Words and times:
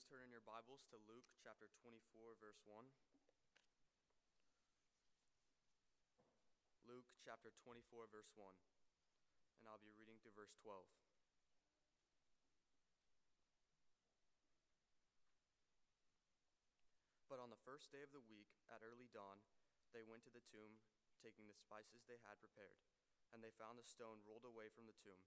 please 0.00 0.16
turn 0.16 0.24
in 0.24 0.32
your 0.32 0.48
Bibles 0.48 0.80
to 0.88 0.96
Luke 1.12 1.28
chapter 1.44 1.68
24, 1.84 2.32
verse 2.40 2.56
1. 2.64 2.88
Luke 6.88 7.04
chapter 7.20 7.52
24, 7.60 8.08
verse 8.08 8.32
1. 8.32 8.48
And 9.60 9.68
I'll 9.68 9.84
be 9.84 9.92
reading 9.92 10.16
through 10.24 10.32
verse 10.32 10.56
12. 10.64 10.88
But 17.28 17.36
on 17.36 17.52
the 17.52 17.60
first 17.68 17.92
day 17.92 18.00
of 18.00 18.08
the 18.16 18.24
week, 18.24 18.48
at 18.72 18.80
early 18.80 19.12
dawn, 19.12 19.44
they 19.92 20.00
went 20.00 20.24
to 20.24 20.32
the 20.32 20.40
tomb, 20.48 20.80
taking 21.20 21.44
the 21.44 21.60
spices 21.60 22.08
they 22.08 22.24
had 22.24 22.40
prepared. 22.40 22.80
And 23.36 23.44
they 23.44 23.52
found 23.52 23.76
the 23.76 23.84
stone 23.84 24.24
rolled 24.24 24.48
away 24.48 24.72
from 24.72 24.88
the 24.88 24.96
tomb. 24.96 25.20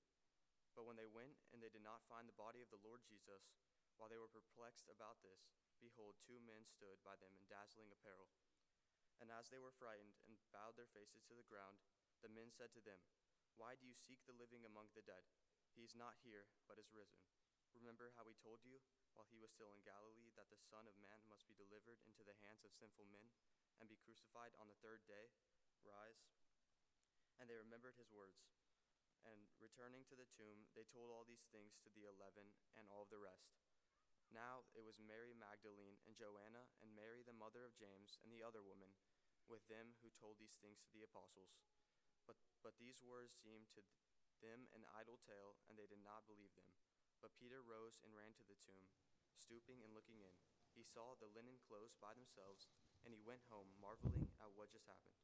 But 0.74 0.90
when 0.90 0.98
they 0.98 1.06
went 1.06 1.38
and 1.54 1.62
they 1.62 1.70
did 1.70 1.86
not 1.86 2.02
find 2.10 2.26
the 2.26 2.34
body 2.34 2.58
of 2.66 2.74
the 2.74 2.82
Lord 2.82 3.06
Jesus, 3.06 3.54
while 3.98 4.10
they 4.10 4.20
were 4.20 4.32
perplexed 4.32 4.90
about 4.90 5.22
this, 5.22 5.50
behold, 5.80 6.20
two 6.20 6.40
men 6.44 6.66
stood 6.66 7.00
by 7.04 7.20
them 7.20 7.36
in 7.38 7.46
dazzling 7.48 7.92
apparel. 7.94 8.32
And 9.22 9.30
as 9.30 9.48
they 9.48 9.62
were 9.62 9.76
frightened 9.76 10.18
and 10.26 10.36
bowed 10.52 10.76
their 10.76 10.90
faces 10.92 11.24
to 11.30 11.36
the 11.38 11.48
ground, 11.48 11.80
the 12.20 12.32
men 12.32 12.52
said 12.52 12.74
to 12.74 12.84
them, 12.84 13.00
Why 13.56 13.78
do 13.78 13.86
you 13.86 13.96
seek 13.96 14.24
the 14.26 14.36
living 14.36 14.66
among 14.66 14.92
the 14.96 15.06
dead? 15.06 15.24
He 15.74 15.86
is 15.86 15.98
not 15.98 16.22
here, 16.22 16.50
but 16.68 16.78
is 16.78 16.94
risen. 16.94 17.22
Remember 17.74 18.14
how 18.14 18.30
he 18.30 18.38
told 18.38 18.62
you, 18.62 18.78
while 19.18 19.26
he 19.30 19.42
was 19.42 19.50
still 19.50 19.74
in 19.74 19.82
Galilee, 19.82 20.30
that 20.38 20.50
the 20.54 20.62
Son 20.62 20.86
of 20.86 20.98
Man 21.02 21.26
must 21.26 21.50
be 21.50 21.58
delivered 21.58 21.98
into 22.06 22.22
the 22.22 22.38
hands 22.46 22.62
of 22.62 22.74
sinful 22.74 23.10
men 23.10 23.34
and 23.82 23.90
be 23.90 23.98
crucified 23.98 24.54
on 24.62 24.70
the 24.70 24.78
third 24.86 25.02
day? 25.10 25.34
Rise. 25.82 26.30
And 27.42 27.50
they 27.50 27.58
remembered 27.58 27.98
his 27.98 28.14
words. 28.14 28.46
And 29.26 29.50
returning 29.58 30.06
to 30.12 30.16
the 30.20 30.30
tomb, 30.36 30.70
they 30.78 30.86
told 30.86 31.10
all 31.10 31.26
these 31.26 31.48
things 31.50 31.80
to 31.82 31.90
the 31.96 32.06
eleven 32.06 32.54
and 32.78 32.86
all 32.92 33.08
of 33.08 33.12
the 33.14 33.22
rest. 33.24 33.56
Now 34.34 34.66
it 34.74 34.82
was 34.82 34.98
Mary 34.98 35.38
Magdalene 35.38 36.02
and 36.10 36.18
Joanna 36.18 36.66
and 36.82 36.90
Mary, 36.98 37.22
the 37.22 37.38
mother 37.38 37.70
of 37.70 37.78
James, 37.78 38.18
and 38.26 38.34
the 38.34 38.42
other 38.42 38.66
woman 38.66 38.90
with 39.46 39.62
them 39.70 39.94
who 40.02 40.10
told 40.10 40.42
these 40.42 40.58
things 40.58 40.82
to 40.82 40.90
the 40.90 41.06
apostles. 41.06 41.54
But, 42.26 42.42
but 42.66 42.82
these 42.82 43.06
words 43.06 43.38
seemed 43.38 43.70
to 43.78 43.86
them 44.42 44.66
an 44.74 44.90
idle 44.98 45.22
tale, 45.22 45.62
and 45.70 45.78
they 45.78 45.86
did 45.86 46.02
not 46.02 46.26
believe 46.26 46.52
them. 46.58 46.66
But 47.22 47.38
Peter 47.38 47.62
rose 47.62 48.02
and 48.02 48.18
ran 48.18 48.34
to 48.42 48.46
the 48.50 48.58
tomb. 48.58 48.90
Stooping 49.38 49.86
and 49.86 49.94
looking 49.94 50.18
in, 50.26 50.36
he 50.74 50.82
saw 50.82 51.14
the 51.14 51.30
linen 51.30 51.62
clothes 51.62 51.94
by 52.02 52.18
themselves, 52.18 52.74
and 53.06 53.14
he 53.14 53.22
went 53.22 53.46
home, 53.54 53.70
marveling 53.78 54.34
at 54.42 54.50
what 54.58 54.74
just 54.74 54.90
happened. 54.90 55.16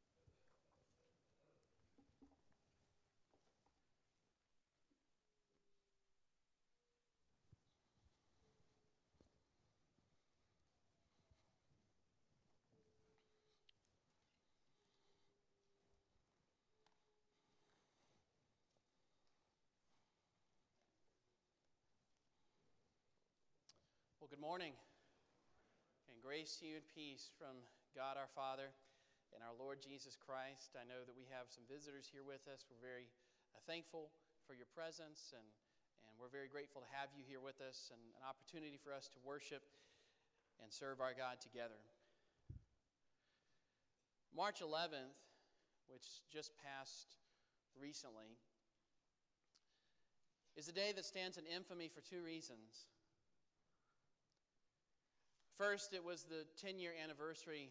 Well, 24.29 24.37
good 24.37 24.45
morning. 24.45 24.77
And 26.05 26.21
grace 26.21 26.61
to 26.61 26.69
you 26.69 26.77
and 26.77 26.85
peace 26.93 27.33
from 27.33 27.65
God 27.97 28.13
our 28.13 28.29
Father 28.37 28.69
and 29.33 29.41
our 29.41 29.57
Lord 29.57 29.81
Jesus 29.81 30.13
Christ. 30.13 30.77
I 30.77 30.85
know 30.85 31.01
that 31.01 31.17
we 31.17 31.25
have 31.33 31.49
some 31.49 31.65
visitors 31.65 32.05
here 32.05 32.21
with 32.21 32.45
us. 32.45 32.61
We're 32.69 32.77
very 32.77 33.09
uh, 33.57 33.61
thankful 33.65 34.13
for 34.45 34.53
your 34.53 34.69
presence, 34.69 35.33
and, 35.33 35.41
and 36.05 36.13
we're 36.21 36.29
very 36.29 36.45
grateful 36.45 36.77
to 36.77 36.89
have 36.93 37.09
you 37.09 37.25
here 37.25 37.41
with 37.41 37.57
us 37.57 37.89
and 37.89 37.97
an 38.21 38.21
opportunity 38.21 38.77
for 38.77 38.93
us 38.93 39.09
to 39.17 39.19
worship 39.25 39.65
and 40.61 40.69
serve 40.69 41.01
our 41.01 41.17
God 41.17 41.41
together. 41.41 41.81
March 44.29 44.61
11th, 44.61 45.17
which 45.89 46.21
just 46.29 46.53
passed 46.61 47.17
recently, 47.73 48.37
is 50.53 50.69
a 50.69 50.75
day 50.75 50.93
that 50.93 51.09
stands 51.09 51.41
in 51.41 51.49
infamy 51.49 51.89
for 51.89 52.05
two 52.05 52.21
reasons. 52.21 52.93
First, 55.59 55.91
it 55.91 55.99
was 55.99 56.23
the 56.23 56.47
10 56.65 56.79
year 56.79 56.91
anniversary 56.95 57.67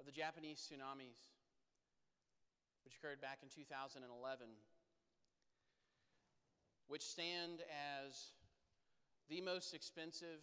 of 0.00 0.06
the 0.06 0.10
Japanese 0.10 0.56
tsunamis, 0.56 1.20
which 2.82 2.96
occurred 2.96 3.20
back 3.20 3.40
in 3.42 3.50
2011, 3.52 4.00
which 6.88 7.02
stand 7.02 7.60
as 7.68 8.32
the 9.28 9.42
most 9.42 9.74
expensive 9.74 10.40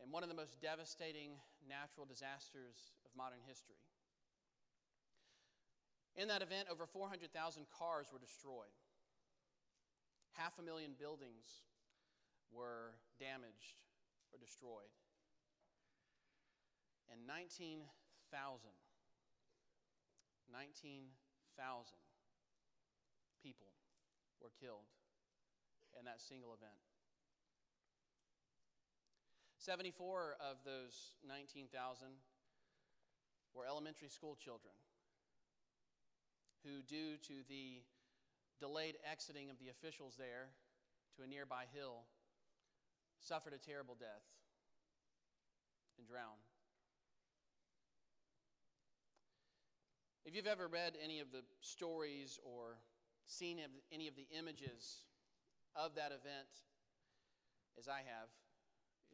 and 0.00 0.12
one 0.12 0.22
of 0.22 0.28
the 0.28 0.38
most 0.38 0.62
devastating 0.62 1.34
natural 1.68 2.06
disasters 2.06 2.94
of 3.02 3.10
modern 3.18 3.42
history. 3.44 3.82
In 6.14 6.28
that 6.28 6.42
event, 6.42 6.68
over 6.70 6.86
400,000 6.86 7.26
cars 7.76 8.06
were 8.12 8.20
destroyed. 8.20 8.70
Half 10.34 10.60
a 10.60 10.62
million 10.62 10.92
buildings 10.96 11.66
were 12.52 12.94
damaged 13.18 13.82
or 14.32 14.40
destroyed. 14.40 14.90
And 17.12 17.26
19,000, 17.28 17.84
19,000 20.50 21.98
people 23.42 23.68
were 24.40 24.50
killed 24.58 24.88
in 25.98 26.04
that 26.06 26.20
single 26.20 26.56
event. 26.56 26.80
74 29.58 30.36
of 30.40 30.56
those 30.64 31.14
19,000 31.22 31.70
were 33.54 33.66
elementary 33.66 34.08
school 34.08 34.34
children 34.34 34.74
who, 36.64 36.82
due 36.82 37.16
to 37.28 37.46
the 37.48 37.82
delayed 38.58 38.96
exiting 39.06 39.50
of 39.50 39.58
the 39.58 39.68
officials 39.68 40.14
there 40.16 40.50
to 41.16 41.22
a 41.22 41.26
nearby 41.26 41.64
hill, 41.74 42.06
suffered 43.22 43.54
a 43.54 43.58
terrible 43.58 43.96
death 43.98 44.26
and 45.98 46.06
drowned. 46.06 46.42
If 50.26 50.34
you've 50.34 50.46
ever 50.46 50.68
read 50.68 50.94
any 51.02 51.20
of 51.20 51.32
the 51.32 51.42
stories 51.60 52.38
or 52.42 52.78
seen 53.26 53.58
any 53.92 54.08
of 54.08 54.14
the 54.14 54.26
images 54.36 55.02
of 55.74 55.94
that 55.96 56.12
event, 56.12 56.50
as 57.78 57.88
I 57.88 57.98
have, 58.06 58.28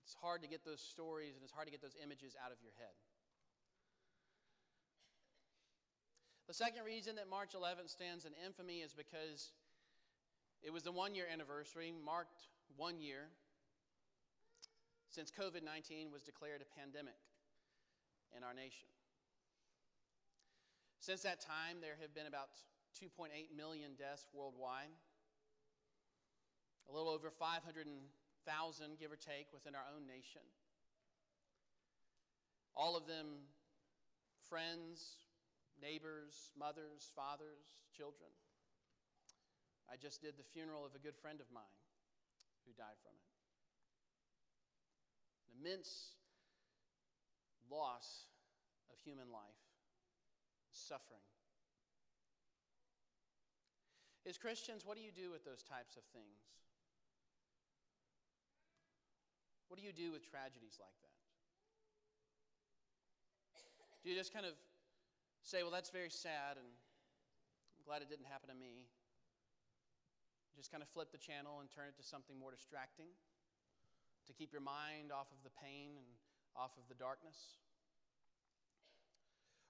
it's 0.03 0.15
hard 0.21 0.43
to 0.43 0.49
get 0.49 0.65
those 0.65 0.81
stories 0.81 1.35
and 1.37 1.45
it's 1.45 1.53
hard 1.53 1.67
to 1.67 1.73
get 1.73 1.83
those 1.83 1.97
images 2.03 2.37
out 2.45 2.53
of 2.53 2.59
your 2.63 2.73
head. 2.79 2.97
The 6.49 6.55
second 6.55 6.85
reason 6.85 7.17
that 7.17 7.29
March 7.29 7.53
11th 7.53 7.91
stands 7.91 8.25
in 8.25 8.33
infamy 8.45 8.81
is 8.81 8.95
because 8.95 9.53
it 10.63 10.73
was 10.73 10.83
the 10.83 10.93
one 10.93 11.15
year 11.15 11.27
anniversary, 11.31 11.93
marked 12.05 12.49
one 12.77 13.01
year 13.01 13.29
since 15.11 15.33
COVID 15.33 15.65
19 15.65 16.13
was 16.13 16.23
declared 16.23 16.61
a 16.61 16.79
pandemic 16.79 17.19
in 18.37 18.45
our 18.45 18.53
nation. 18.53 18.89
Since 21.01 21.23
that 21.23 21.41
time, 21.41 21.81
there 21.81 21.97
have 22.01 22.13
been 22.13 22.27
about 22.27 22.53
2.8 23.01 23.33
million 23.57 23.97
deaths 23.97 24.29
worldwide, 24.35 24.93
a 26.89 26.93
little 26.93 27.09
over 27.09 27.31
500,000, 27.31 28.99
give 28.99 29.13
or 29.13 29.17
take, 29.17 29.49
within 29.53 29.75
our 29.75 29.87
own 29.95 30.05
nation. 30.07 30.45
All 32.77 32.97
of 32.97 33.07
them 33.07 33.49
friends, 34.49 35.25
neighbors, 35.81 36.51
mothers, 36.59 37.13
fathers, 37.15 37.81
children. 37.97 38.33
I 39.89 39.97
just 39.97 40.21
did 40.21 40.37
the 40.37 40.45
funeral 40.45 40.85
of 40.85 40.95
a 40.95 40.99
good 40.99 41.17
friend 41.17 41.41
of 41.41 41.49
mine 41.53 41.81
who 42.65 42.73
died 42.77 42.97
from 43.01 43.17
it 43.17 43.28
an 45.49 45.61
immense 45.61 46.13
loss 47.71 48.27
of 48.93 48.97
human 49.05 49.33
life, 49.33 49.65
suffering. 50.73 51.25
As 54.29 54.37
Christians, 54.37 54.85
what 54.85 54.97
do 54.97 55.03
you 55.03 55.13
do 55.13 55.33
with 55.33 55.45
those 55.45 55.65
types 55.65 55.97
of 55.97 56.05
things? 56.13 56.45
What 59.69 59.81
do 59.81 59.85
you 59.85 59.93
do 59.93 60.13
with 60.13 60.25
tragedies 60.25 60.77
like 60.81 60.97
that? 61.01 61.17
Do 64.05 64.11
you 64.13 64.17
just 64.17 64.33
kind 64.33 64.45
of 64.45 64.53
say, 65.45 65.63
well, 65.65 65.73
that's 65.73 65.91
very 65.91 66.13
sad, 66.13 66.57
and 66.57 66.69
I'm 66.69 67.85
glad 67.85 68.01
it 68.01 68.09
didn't 68.09 68.29
happen 68.29 68.49
to 68.49 68.57
me? 68.57 68.89
Just 70.57 70.73
kind 70.73 70.83
of 70.83 70.89
flip 70.89 71.13
the 71.13 71.21
channel 71.21 71.61
and 71.61 71.71
turn 71.71 71.89
it 71.89 71.97
to 71.97 72.05
something 72.05 72.37
more 72.37 72.51
distracting? 72.51 73.09
To 74.29 74.33
keep 74.33 74.53
your 74.53 74.63
mind 74.63 75.11
off 75.13 75.27
of 75.33 75.43
the 75.43 75.51
pain 75.61 75.97
and 75.97 76.07
off 76.55 76.77
of 76.77 76.85
the 76.89 76.95
darkness. 76.95 77.59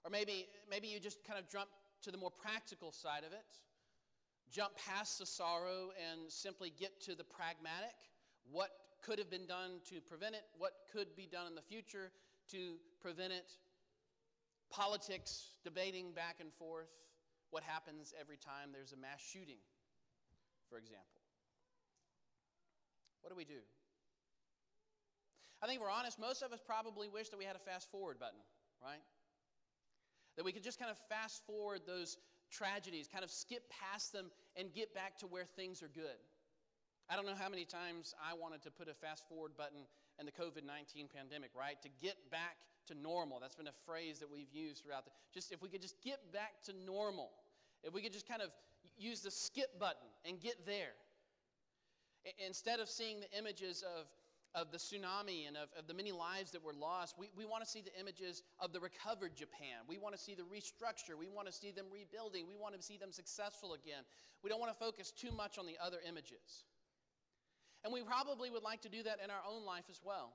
Or 0.05 0.11
maybe, 0.11 0.47
maybe 0.71 0.89
you 0.89 1.01
just 1.01 1.25
kind 1.25 1.39
of 1.39 1.49
jump 1.49 1.71
to 2.03 2.11
the 2.11 2.19
more 2.19 2.31
practical 2.31 2.93
side 2.93 3.25
of 3.25 3.33
it, 3.33 3.47
jump 4.51 4.73
past 4.77 5.19
the 5.19 5.27
sorrow 5.27 5.91
and 6.11 6.31
simply 6.31 6.73
get 6.79 7.01
to 7.03 7.15
the 7.15 7.25
pragmatic. 7.25 7.95
what 8.51 8.71
could 9.03 9.19
have 9.19 9.31
been 9.31 9.47
done 9.47 9.81
to 9.89 10.01
prevent 10.01 10.35
it, 10.35 10.43
what 10.59 10.73
could 10.93 11.15
be 11.17 11.29
done 11.31 11.47
in 11.47 11.55
the 11.55 11.63
future 11.63 12.11
to 12.51 12.75
prevent 13.01 13.33
it, 13.33 13.53
politics, 14.71 15.51
debating 15.65 16.13
back 16.13 16.37
and 16.41 16.53
forth, 16.55 16.91
what 17.51 17.63
happens 17.63 18.13
every 18.21 18.37
time 18.37 18.71
there's 18.73 18.93
a 18.93 18.97
mass 18.97 19.21
shooting, 19.21 19.61
for 20.69 20.79
example. 20.79 21.23
What 23.21 23.31
do 23.31 23.37
we 23.37 23.45
do? 23.45 23.61
I 25.63 25.67
think 25.67 25.81
we're 25.81 25.91
honest, 25.91 26.19
most 26.19 26.43
of 26.43 26.53
us 26.53 26.61
probably 26.65 27.09
wish 27.09 27.31
that 27.31 27.39
we 27.39 27.45
had 27.45 27.57
a 27.57 27.59
fast 27.59 27.91
forward 27.91 28.19
button, 28.19 28.39
right? 28.83 29.03
That 30.37 30.45
we 30.45 30.53
could 30.53 30.63
just 30.63 30.79
kind 30.79 30.91
of 30.91 30.99
fast 31.09 31.45
forward 31.47 31.81
those 31.87 32.17
tragedies, 32.51 33.09
kind 33.09 33.25
of 33.25 33.31
skip 33.31 33.69
past 33.69 34.13
them 34.13 34.31
and 34.57 34.73
get 34.73 34.95
back 34.95 35.19
to 35.19 35.27
where 35.27 35.45
things 35.45 35.83
are 35.83 35.89
good. 35.89 36.19
I 37.11 37.17
don't 37.17 37.27
know 37.27 37.35
how 37.35 37.49
many 37.49 37.65
times 37.65 38.15
I 38.23 38.35
wanted 38.35 38.63
to 38.63 38.71
put 38.71 38.89
a 38.89 38.95
fast 38.95 39.27
forward 39.29 39.53
button 39.57 39.89
in 40.21 40.27
the 40.27 40.33
COVID 40.33 40.65
19 40.65 41.09
pandemic, 41.15 41.51
right? 41.59 41.81
To 41.83 41.89
get 42.01 42.17
back 42.31 42.57
to 42.87 42.95
normal. 42.95 43.41
That's 43.41 43.55
been 43.55 43.69
a 43.69 43.79
phrase 43.87 44.19
that 44.19 44.31
we've 44.31 44.53
used 44.53 44.85
throughout 44.85 45.05
the. 45.05 45.11
Just 45.33 45.53
if 45.53 45.63
we 45.63 45.69
could 45.69 45.83
just 45.83 46.03
get 46.03 46.33
back 46.33 46.63
to 46.65 46.73
normal, 46.87 47.31
if 47.83 47.95
we 47.95 48.03
could 48.03 48.13
just 48.13 48.29
kind 48.29 48.43
of 48.43 48.51
use 48.97 49.21
the 49.21 49.31
skip 49.31 49.79
button 49.79 50.09
and 50.27 50.41
get 50.41 50.67
there. 50.67 50.95
Instead 52.45 52.81
of 52.81 52.89
seeing 52.89 53.21
the 53.21 53.39
images 53.39 53.83
of 53.83 54.07
of 54.55 54.71
the 54.73 54.79
tsunami 54.79 55.47
and 55.47 55.57
of, 55.57 55.69
of 55.79 55.87
the 55.87 55.95
many 55.95 56.13
lives 56.13 56.51
that 56.53 56.65
were 56.65 56.73
lost. 56.73 57.15
We, 57.19 57.31
we 57.37 57.45
want 57.45 57.63
to 57.65 57.69
see 57.69 57.83
the 57.83 57.95
images 58.01 58.43
of 58.61 58.73
the 58.73 58.81
recovered 58.81 59.37
Japan. 59.37 59.85
We 59.87 59.99
want 59.99 60.15
to 60.17 60.21
see 60.21 60.35
the 60.35 60.43
restructure. 60.43 61.19
We 61.19 61.29
want 61.29 61.47
to 61.47 61.53
see 61.53 61.71
them 61.71 61.87
rebuilding. 61.93 62.47
We 62.49 62.57
want 62.57 62.75
to 62.75 62.83
see 62.83 62.97
them 62.97 63.13
successful 63.13 63.75
again. 63.75 64.03
We 64.43 64.51
don't 64.51 64.61
want 64.61 64.73
to 64.73 64.79
focus 64.79 65.11
too 65.11 65.33
much 65.33 65.59
on 65.59 65.67
the 65.67 65.77
other 65.85 65.99
images. 66.07 66.65
And 67.85 67.93
we 67.93 68.03
probably 68.03 68.51
would 68.51 68.63
like 68.63 68.83
to 68.83 68.89
do 68.89 69.03
that 69.05 69.19
in 69.23 69.31
our 69.31 69.43
own 69.49 69.65
life 69.65 69.85
as 69.91 70.01
well. 70.03 70.33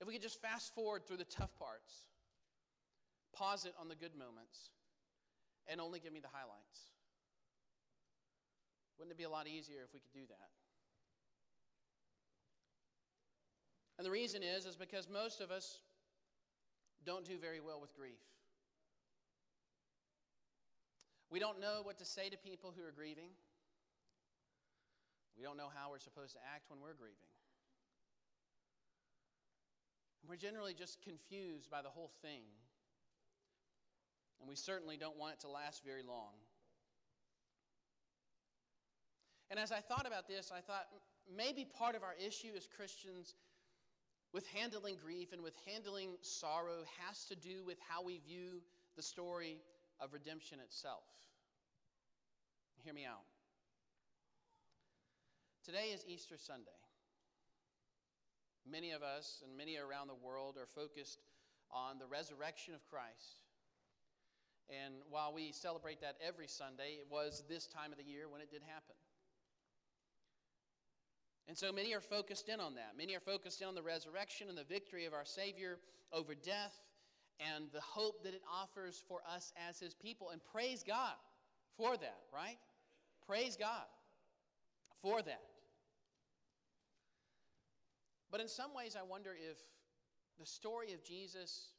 If 0.00 0.06
we 0.06 0.12
could 0.14 0.22
just 0.22 0.40
fast 0.40 0.74
forward 0.74 1.06
through 1.06 1.16
the 1.16 1.24
tough 1.24 1.56
parts, 1.58 2.04
pause 3.34 3.64
it 3.64 3.74
on 3.80 3.88
the 3.88 3.96
good 3.96 4.14
moments, 4.14 4.70
and 5.66 5.80
only 5.80 6.00
give 6.00 6.12
me 6.12 6.20
the 6.20 6.28
highlights. 6.28 6.92
Wouldn't 8.98 9.12
it 9.12 9.18
be 9.18 9.24
a 9.24 9.30
lot 9.30 9.46
easier 9.46 9.82
if 9.84 9.92
we 9.92 10.00
could 10.00 10.12
do 10.12 10.26
that? 10.28 10.57
And 13.98 14.06
the 14.06 14.10
reason 14.10 14.42
is 14.42 14.64
is 14.64 14.76
because 14.76 15.08
most 15.08 15.40
of 15.40 15.50
us 15.50 15.80
don't 17.04 17.24
do 17.24 17.36
very 17.36 17.60
well 17.60 17.80
with 17.80 17.94
grief. 17.96 18.22
We 21.30 21.40
don't 21.40 21.60
know 21.60 21.80
what 21.82 21.98
to 21.98 22.04
say 22.04 22.28
to 22.30 22.38
people 22.38 22.72
who 22.76 22.86
are 22.86 22.92
grieving. 22.92 23.30
We 25.36 25.44
don't 25.44 25.56
know 25.56 25.68
how 25.74 25.90
we're 25.90 25.98
supposed 25.98 26.32
to 26.32 26.38
act 26.54 26.70
when 26.70 26.80
we're 26.80 26.94
grieving. 26.94 27.16
We're 30.28 30.36
generally 30.36 30.74
just 30.74 31.00
confused 31.02 31.70
by 31.70 31.82
the 31.82 31.88
whole 31.88 32.10
thing. 32.22 32.42
And 34.40 34.48
we 34.48 34.54
certainly 34.54 34.96
don't 34.96 35.16
want 35.16 35.34
it 35.34 35.40
to 35.40 35.48
last 35.48 35.84
very 35.84 36.02
long. 36.02 36.34
And 39.50 39.58
as 39.58 39.72
I 39.72 39.80
thought 39.80 40.06
about 40.06 40.28
this, 40.28 40.52
I 40.54 40.60
thought 40.60 40.86
maybe 41.34 41.64
part 41.64 41.94
of 41.96 42.02
our 42.02 42.14
issue 42.14 42.52
as 42.56 42.68
Christians 42.76 43.34
with 44.32 44.46
handling 44.48 44.96
grief 45.02 45.32
and 45.32 45.42
with 45.42 45.54
handling 45.66 46.10
sorrow 46.22 46.84
has 47.06 47.24
to 47.26 47.36
do 47.36 47.64
with 47.64 47.78
how 47.88 48.02
we 48.02 48.18
view 48.26 48.60
the 48.96 49.02
story 49.02 49.58
of 50.00 50.12
redemption 50.12 50.58
itself. 50.60 51.04
Hear 52.84 52.94
me 52.94 53.04
out. 53.04 53.24
Today 55.64 55.90
is 55.92 56.04
Easter 56.06 56.36
Sunday. 56.38 56.70
Many 58.70 58.92
of 58.92 59.02
us 59.02 59.42
and 59.44 59.56
many 59.56 59.76
around 59.76 60.08
the 60.08 60.14
world 60.14 60.56
are 60.56 60.66
focused 60.66 61.20
on 61.70 61.98
the 61.98 62.06
resurrection 62.06 62.74
of 62.74 62.80
Christ. 62.88 63.40
And 64.68 64.94
while 65.10 65.32
we 65.32 65.52
celebrate 65.52 66.00
that 66.02 66.16
every 66.26 66.48
Sunday, 66.48 67.00
it 67.00 67.06
was 67.10 67.44
this 67.48 67.66
time 67.66 67.92
of 67.92 67.98
the 67.98 68.04
year 68.04 68.28
when 68.28 68.40
it 68.40 68.50
did 68.50 68.62
happen. 68.62 68.94
And 71.48 71.56
so 71.56 71.72
many 71.72 71.94
are 71.94 72.00
focused 72.02 72.50
in 72.50 72.60
on 72.60 72.74
that. 72.74 72.92
Many 72.96 73.16
are 73.16 73.20
focused 73.20 73.62
in 73.62 73.68
on 73.68 73.74
the 73.74 73.82
resurrection 73.82 74.50
and 74.50 74.58
the 74.58 74.64
victory 74.64 75.06
of 75.06 75.14
our 75.14 75.24
Savior 75.24 75.78
over 76.12 76.34
death 76.34 76.76
and 77.40 77.72
the 77.72 77.80
hope 77.80 78.22
that 78.24 78.34
it 78.34 78.42
offers 78.52 79.02
for 79.08 79.20
us 79.26 79.52
as 79.68 79.80
His 79.80 79.94
people. 79.94 80.28
And 80.30 80.42
praise 80.52 80.84
God 80.86 81.14
for 81.78 81.96
that, 81.96 82.20
right? 82.34 82.58
Praise 83.26 83.56
God 83.56 83.88
for 85.00 85.22
that. 85.22 85.40
But 88.30 88.42
in 88.42 88.48
some 88.48 88.74
ways, 88.76 88.94
I 88.94 89.02
wonder 89.02 89.30
if 89.32 89.56
the 90.38 90.44
story 90.44 90.92
of 90.92 91.02
Jesus, 91.02 91.72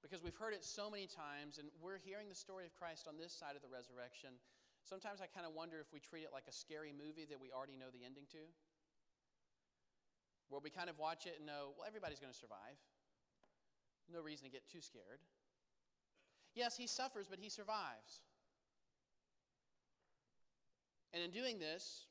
because 0.00 0.24
we've 0.24 0.36
heard 0.36 0.54
it 0.54 0.64
so 0.64 0.88
many 0.88 1.06
times, 1.06 1.58
and 1.58 1.68
we're 1.82 1.98
hearing 1.98 2.30
the 2.30 2.34
story 2.34 2.64
of 2.64 2.72
Christ 2.72 3.04
on 3.06 3.18
this 3.20 3.34
side 3.34 3.56
of 3.56 3.62
the 3.62 3.68
resurrection, 3.68 4.30
sometimes 4.80 5.20
I 5.20 5.26
kind 5.26 5.44
of 5.44 5.52
wonder 5.52 5.76
if 5.84 5.92
we 5.92 6.00
treat 6.00 6.24
it 6.24 6.32
like 6.32 6.48
a 6.48 6.52
scary 6.52 6.96
movie 6.96 7.26
that 7.28 7.36
we 7.36 7.52
already 7.52 7.76
know 7.76 7.92
the 7.92 8.06
ending 8.06 8.24
to 8.32 8.40
where 10.48 10.60
we 10.62 10.70
kind 10.70 10.88
of 10.88 10.98
watch 10.98 11.26
it 11.26 11.34
and 11.38 11.46
know, 11.46 11.74
well, 11.76 11.86
everybody's 11.86 12.20
going 12.20 12.32
to 12.32 12.38
survive. 12.38 12.78
No 14.12 14.20
reason 14.20 14.46
to 14.46 14.52
get 14.52 14.68
too 14.70 14.80
scared. 14.80 15.18
Yes, 16.54 16.76
he 16.76 16.86
suffers, 16.86 17.26
but 17.28 17.38
he 17.38 17.48
survives. 17.48 18.22
And 21.12 21.22
in 21.22 21.30
doing 21.30 21.58
this, 21.58 22.06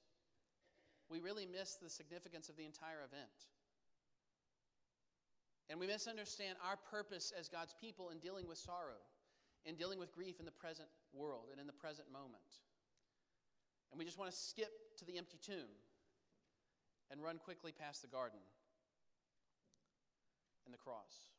we 1.10 1.20
really 1.20 1.46
miss 1.46 1.76
the 1.76 1.90
significance 1.90 2.50
of 2.50 2.58
the 2.58 2.66
entire 2.66 3.02
event. 3.06 3.48
And 5.70 5.80
we 5.80 5.88
misunderstand 5.88 6.58
our 6.62 6.78
purpose 6.78 7.34
as 7.38 7.50
God's 7.50 7.74
people 7.80 8.10
in 8.10 8.20
dealing 8.20 8.48
with 8.48 8.58
sorrow, 8.58 9.02
in 9.66 9.76
dealing 9.76 10.00
with 10.00 10.14
grief 10.14 10.40
in 10.40 10.46
the 10.46 10.52
present 10.52 10.90
world 11.14 11.50
and 11.52 11.60
in 11.60 11.66
the 11.66 11.74
present 11.74 12.12
moment. 12.12 12.62
And 13.92 13.98
we 13.98 14.06
just 14.06 14.20
want 14.20 14.30
to 14.30 14.38
skip 14.38 14.70
to 14.98 15.06
the 15.06 15.18
empty 15.18 15.40
tomb 15.42 15.74
and 17.12 17.22
run 17.22 17.38
quickly 17.38 17.72
past 17.72 18.02
the 18.02 18.08
garden 18.08 18.40
and 20.66 20.74
the 20.74 20.78
cross. 20.78 21.30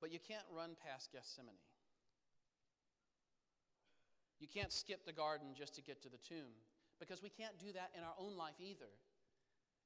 But 0.00 0.12
you 0.12 0.18
can't 0.18 0.46
run 0.54 0.76
past 0.86 1.12
Gethsemane. 1.12 1.60
You 4.40 4.46
can't 4.46 4.72
skip 4.72 5.04
the 5.04 5.12
garden 5.12 5.48
just 5.56 5.74
to 5.74 5.82
get 5.82 6.00
to 6.02 6.08
the 6.08 6.22
tomb 6.22 6.54
because 7.00 7.22
we 7.22 7.28
can't 7.28 7.58
do 7.58 7.72
that 7.74 7.90
in 7.96 8.04
our 8.04 8.14
own 8.18 8.36
life 8.36 8.54
either. 8.60 8.90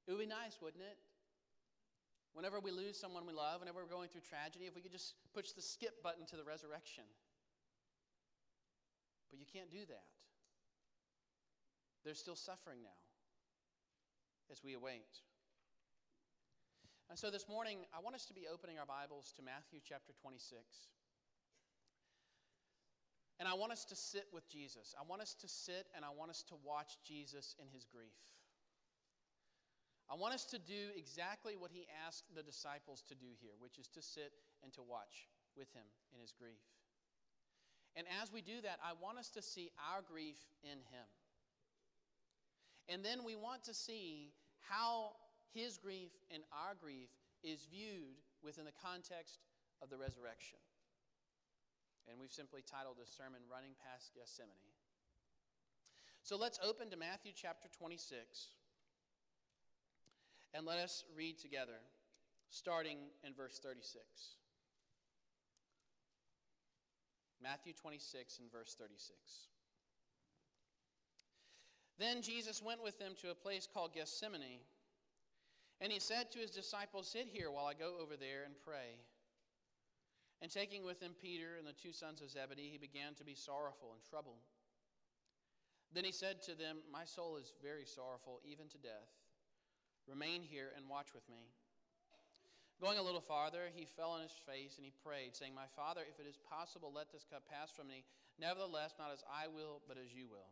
It 0.07 0.11
would 0.11 0.21
be 0.21 0.29
nice, 0.29 0.61
wouldn't 0.61 0.83
it? 0.83 0.97
Whenever 2.33 2.59
we 2.59 2.71
lose 2.71 2.97
someone 2.97 3.25
we 3.25 3.33
love, 3.33 3.61
whenever 3.61 3.81
we're 3.81 3.89
going 3.89 4.09
through 4.09 4.25
tragedy, 4.25 4.65
if 4.65 4.75
we 4.75 4.81
could 4.81 4.91
just 4.91 5.13
push 5.33 5.51
the 5.51 5.61
skip 5.61 6.01
button 6.01 6.25
to 6.27 6.35
the 6.35 6.43
resurrection. 6.43 7.05
But 9.29 9.39
you 9.39 9.45
can't 9.51 9.69
do 9.69 9.85
that. 9.89 10.05
There's 12.03 12.19
still 12.19 12.35
suffering 12.35 12.79
now 12.83 13.02
as 14.53 14.61
we 14.61 14.77
await. 14.77 15.09
And 17.09 17.17
so 17.17 17.33
this 17.33 17.49
morning, 17.49 17.89
I 17.89 18.05
want 18.05 18.13
us 18.13 18.29
to 18.29 18.37
be 18.37 18.45
opening 18.45 18.77
our 18.77 18.85
Bibles 18.85 19.33
to 19.37 19.41
Matthew 19.41 19.81
chapter 19.81 20.13
26. 20.21 20.61
And 23.41 23.49
I 23.49 23.57
want 23.57 23.73
us 23.73 23.83
to 23.89 23.95
sit 23.97 24.29
with 24.29 24.45
Jesus. 24.45 24.93
I 24.93 25.01
want 25.09 25.25
us 25.25 25.33
to 25.41 25.47
sit 25.49 25.89
and 25.97 26.05
I 26.05 26.13
want 26.13 26.29
us 26.29 26.45
to 26.53 26.55
watch 26.61 27.01
Jesus 27.01 27.57
in 27.57 27.65
his 27.73 27.89
grief. 27.89 28.13
I 30.05 30.13
want 30.13 30.37
us 30.37 30.45
to 30.53 30.61
do 30.61 30.93
exactly 30.93 31.57
what 31.57 31.73
he 31.73 31.89
asked 32.05 32.29
the 32.37 32.45
disciples 32.45 33.01
to 33.09 33.15
do 33.15 33.33
here, 33.41 33.57
which 33.57 33.81
is 33.81 33.89
to 33.97 34.05
sit 34.05 34.37
and 34.61 34.71
to 34.77 34.85
watch 34.85 35.33
with 35.57 35.73
him 35.73 35.89
in 36.13 36.21
his 36.21 36.31
grief. 36.31 36.61
And 37.97 38.05
as 38.21 38.31
we 38.31 38.45
do 38.45 38.61
that, 38.61 38.77
I 38.85 38.93
want 39.01 39.17
us 39.17 39.33
to 39.33 39.41
see 39.41 39.71
our 39.81 40.05
grief 40.05 40.37
in 40.61 40.77
him. 40.93 41.09
And 42.89 43.03
then 43.03 43.23
we 43.25 43.35
want 43.35 43.63
to 43.65 43.73
see 43.73 44.33
how 44.69 45.13
his 45.53 45.77
grief 45.77 46.11
and 46.33 46.43
our 46.51 46.73
grief 46.79 47.09
is 47.43 47.67
viewed 47.69 48.17
within 48.43 48.65
the 48.65 48.75
context 48.81 49.39
of 49.81 49.89
the 49.89 49.97
resurrection. 49.97 50.59
And 52.09 52.19
we've 52.19 52.31
simply 52.31 52.63
titled 52.63 52.95
this 52.99 53.11
sermon 53.11 53.39
Running 53.51 53.75
Past 53.79 54.11
Gethsemane. 54.15 54.75
So 56.23 56.37
let's 56.37 56.59
open 56.63 56.89
to 56.89 56.97
Matthew 56.97 57.31
chapter 57.35 57.67
26 57.77 58.47
and 60.53 60.65
let 60.65 60.77
us 60.77 61.03
read 61.15 61.37
together, 61.39 61.79
starting 62.49 62.97
in 63.25 63.33
verse 63.33 63.59
36. 63.59 64.03
Matthew 67.41 67.73
26 67.73 68.39
and 68.39 68.51
verse 68.51 68.75
36. 68.79 69.11
Then 71.99 72.21
Jesus 72.21 72.61
went 72.61 72.83
with 72.83 72.97
them 72.99 73.13
to 73.21 73.31
a 73.31 73.35
place 73.35 73.67
called 73.71 73.93
Gethsemane, 73.93 74.61
and 75.79 75.91
he 75.91 75.99
said 75.99 76.31
to 76.31 76.39
his 76.39 76.51
disciples, 76.51 77.07
Sit 77.07 77.27
here 77.27 77.51
while 77.51 77.65
I 77.65 77.73
go 77.73 77.95
over 78.01 78.15
there 78.15 78.43
and 78.45 78.55
pray. 78.65 78.97
And 80.41 80.51
taking 80.51 80.83
with 80.83 80.99
him 80.99 81.13
Peter 81.21 81.55
and 81.57 81.67
the 81.67 81.73
two 81.73 81.93
sons 81.93 82.21
of 82.21 82.29
Zebedee, 82.29 82.69
he 82.71 82.77
began 82.77 83.13
to 83.15 83.23
be 83.23 83.35
sorrowful 83.35 83.93
and 83.93 84.03
troubled. 84.03 84.43
Then 85.93 86.03
he 86.03 86.11
said 86.11 86.41
to 86.43 86.55
them, 86.55 86.77
My 86.91 87.05
soul 87.05 87.37
is 87.37 87.53
very 87.61 87.85
sorrowful, 87.85 88.41
even 88.43 88.67
to 88.69 88.77
death. 88.77 89.11
Remain 90.07 90.41
here 90.41 90.73
and 90.75 90.89
watch 90.89 91.13
with 91.13 91.27
me. 91.29 91.47
Going 92.81 92.97
a 92.97 93.03
little 93.03 93.21
farther, 93.21 93.71
he 93.73 93.85
fell 93.85 94.11
on 94.11 94.21
his 94.21 94.35
face 94.45 94.75
and 94.75 94.83
he 94.83 94.91
prayed, 95.05 95.35
saying, 95.35 95.55
My 95.55 95.69
father, 95.77 96.01
if 96.03 96.19
it 96.19 96.27
is 96.27 96.39
possible, 96.49 96.91
let 96.93 97.11
this 97.11 97.23
cup 97.23 97.43
pass 97.47 97.71
from 97.71 97.87
me. 97.87 98.03
Nevertheless, 98.39 98.95
not 98.97 99.13
as 99.13 99.23
I 99.29 99.47
will, 99.47 99.79
but 99.87 99.95
as 99.95 100.11
you 100.11 100.27
will. 100.27 100.51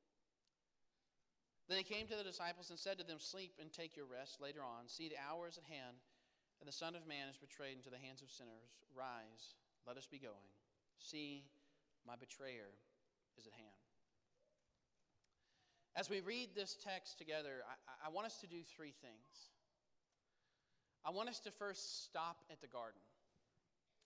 Then 1.71 1.79
he 1.79 1.87
came 1.87 2.03
to 2.11 2.19
the 2.19 2.27
disciples 2.27 2.67
and 2.67 2.75
said 2.75 2.99
to 2.99 3.07
them, 3.07 3.15
Sleep 3.15 3.55
and 3.55 3.71
take 3.71 3.95
your 3.95 4.03
rest 4.03 4.43
later 4.43 4.59
on. 4.59 4.91
See, 4.91 5.07
the 5.07 5.15
hour 5.23 5.47
is 5.47 5.55
at 5.55 5.63
hand, 5.63 5.95
and 6.59 6.67
the 6.67 6.75
Son 6.75 6.99
of 6.99 7.07
Man 7.07 7.31
is 7.31 7.39
betrayed 7.39 7.79
into 7.79 7.87
the 7.87 7.95
hands 7.95 8.19
of 8.19 8.27
sinners. 8.27 8.75
Rise, 8.91 9.55
let 9.87 9.95
us 9.95 10.03
be 10.03 10.19
going. 10.19 10.51
See, 10.99 11.47
my 12.03 12.19
betrayer 12.19 12.75
is 13.39 13.47
at 13.47 13.55
hand. 13.55 13.79
As 15.95 16.09
we 16.09 16.19
read 16.19 16.49
this 16.59 16.75
text 16.75 17.17
together, 17.17 17.63
I, 17.63 18.07
I, 18.07 18.11
want 18.11 18.27
us 18.27 18.35
to 18.43 18.47
do 18.47 18.67
three 18.75 18.91
things. 18.99 19.31
I 21.07 21.11
want 21.11 21.29
us 21.29 21.39
to 21.47 21.51
first 21.51 22.03
stop 22.03 22.43
at 22.51 22.59
the 22.59 22.67
garden. 22.67 22.99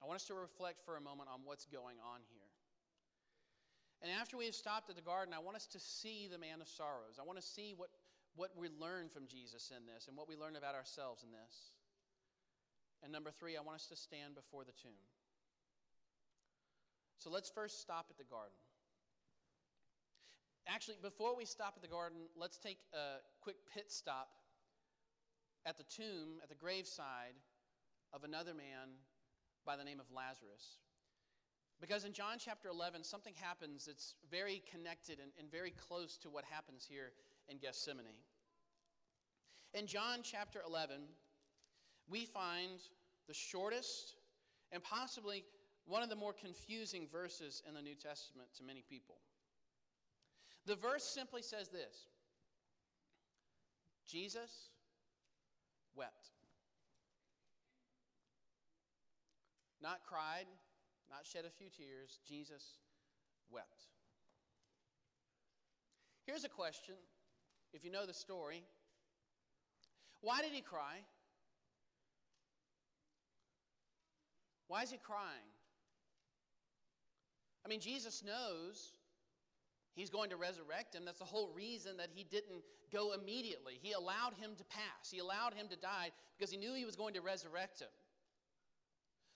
I 0.03 0.05
want 0.05 0.21
us 0.21 0.27
to 0.29 0.35
reflect 0.35 0.85
for 0.85 0.97
a 0.97 1.01
moment 1.01 1.29
on 1.33 1.41
what's 1.45 1.65
going 1.65 1.97
on 1.97 2.21
here. 2.29 2.44
And 4.05 4.13
after 4.13 4.37
we 4.37 4.45
have 4.45 4.53
stopped 4.53 4.87
at 4.91 4.95
the 4.95 5.01
garden, 5.01 5.33
I 5.33 5.41
want 5.41 5.57
us 5.57 5.65
to 5.73 5.79
see 5.79 6.29
the 6.29 6.37
man 6.37 6.61
of 6.61 6.69
sorrows. 6.69 7.17
I 7.17 7.25
want 7.25 7.41
to 7.41 7.45
see 7.45 7.73
what, 7.75 7.89
what 8.35 8.51
we 8.55 8.69
learn 8.79 9.09
from 9.09 9.25
Jesus 9.25 9.73
in 9.75 9.81
this 9.89 10.05
and 10.07 10.15
what 10.15 10.29
we 10.29 10.35
learn 10.35 10.55
about 10.55 10.75
ourselves 10.75 11.23
in 11.25 11.31
this. 11.33 11.73
And 13.01 13.11
number 13.11 13.31
three, 13.31 13.57
I 13.57 13.61
want 13.65 13.81
us 13.81 13.87
to 13.87 13.95
stand 13.95 14.35
before 14.35 14.63
the 14.63 14.77
tomb. 14.77 15.09
So 17.17 17.31
let's 17.31 17.49
first 17.49 17.81
stop 17.81 18.05
at 18.11 18.17
the 18.19 18.29
garden. 18.29 18.53
Actually, 20.67 20.97
before 21.01 21.35
we 21.35 21.45
stop 21.45 21.73
at 21.75 21.81
the 21.81 21.89
garden, 21.89 22.29
let's 22.37 22.59
take 22.59 22.77
a 22.93 23.25
quick 23.41 23.57
pit 23.73 23.85
stop 23.89 24.29
at 25.65 25.79
the 25.79 25.85
tomb, 25.89 26.37
at 26.43 26.49
the 26.49 26.61
graveside 26.61 27.33
of 28.13 28.23
another 28.23 28.53
man 28.53 29.01
by 29.65 29.75
the 29.75 29.83
name 29.83 29.99
of 29.99 30.05
Lazarus. 30.15 30.84
Because 31.81 32.05
in 32.05 32.13
John 32.13 32.37
chapter 32.39 32.69
11, 32.69 33.03
something 33.03 33.33
happens 33.39 33.85
that's 33.85 34.15
very 34.31 34.61
connected 34.71 35.19
and, 35.19 35.31
and 35.39 35.51
very 35.51 35.71
close 35.71 36.17
to 36.19 36.29
what 36.29 36.45
happens 36.49 36.85
here 36.89 37.11
in 37.49 37.57
Gethsemane. 37.57 38.05
In 39.73 39.85
John 39.85 40.19
chapter 40.23 40.61
11, 40.65 41.01
we 42.07 42.25
find 42.25 42.79
the 43.27 43.33
shortest 43.33 44.15
and 44.71 44.81
possibly 44.83 45.43
one 45.85 46.01
of 46.01 46.09
the 46.09 46.15
more 46.15 46.33
confusing 46.33 47.07
verses 47.11 47.61
in 47.67 47.75
the 47.75 47.81
New 47.81 47.95
Testament 47.95 48.49
to 48.57 48.63
many 48.63 48.83
people. 48.87 49.15
The 50.65 50.75
verse 50.75 51.03
simply 51.03 51.41
says 51.41 51.69
this 51.69 52.07
Jesus 54.07 54.69
wept. 55.95 56.29
Not 59.81 59.99
cried, 60.07 60.45
not 61.09 61.25
shed 61.25 61.45
a 61.45 61.49
few 61.49 61.67
tears. 61.69 62.19
Jesus 62.27 62.77
wept. 63.51 63.85
Here's 66.25 66.43
a 66.43 66.49
question 66.49 66.95
if 67.73 67.83
you 67.83 67.91
know 67.91 68.05
the 68.05 68.13
story. 68.13 68.63
Why 70.21 70.41
did 70.41 70.51
he 70.51 70.61
cry? 70.61 70.97
Why 74.67 74.81
is 74.81 74.89
he 74.89 74.97
crying? 74.97 75.49
I 77.63 77.67
mean, 77.67 77.79
Jesus 77.79 78.23
knows 78.23 78.93
He's 79.95 80.09
going 80.09 80.29
to 80.29 80.35
resurrect 80.35 80.93
him. 80.93 81.05
That's 81.05 81.19
the 81.19 81.25
whole 81.25 81.49
reason 81.55 81.95
that 81.97 82.09
he 82.13 82.25
didn't 82.25 82.61
go 82.91 83.13
immediately. 83.13 83.79
He 83.81 83.93
allowed 83.93 84.33
him 84.33 84.51
to 84.57 84.63
pass, 84.65 85.09
he 85.09 85.19
allowed 85.19 85.53
him 85.53 85.67
to 85.69 85.77
die 85.77 86.11
because 86.37 86.51
he 86.51 86.57
knew 86.57 86.73
he 86.73 86.85
was 86.85 86.97
going 86.97 87.13
to 87.13 87.21
resurrect 87.21 87.79
him. 87.79 87.87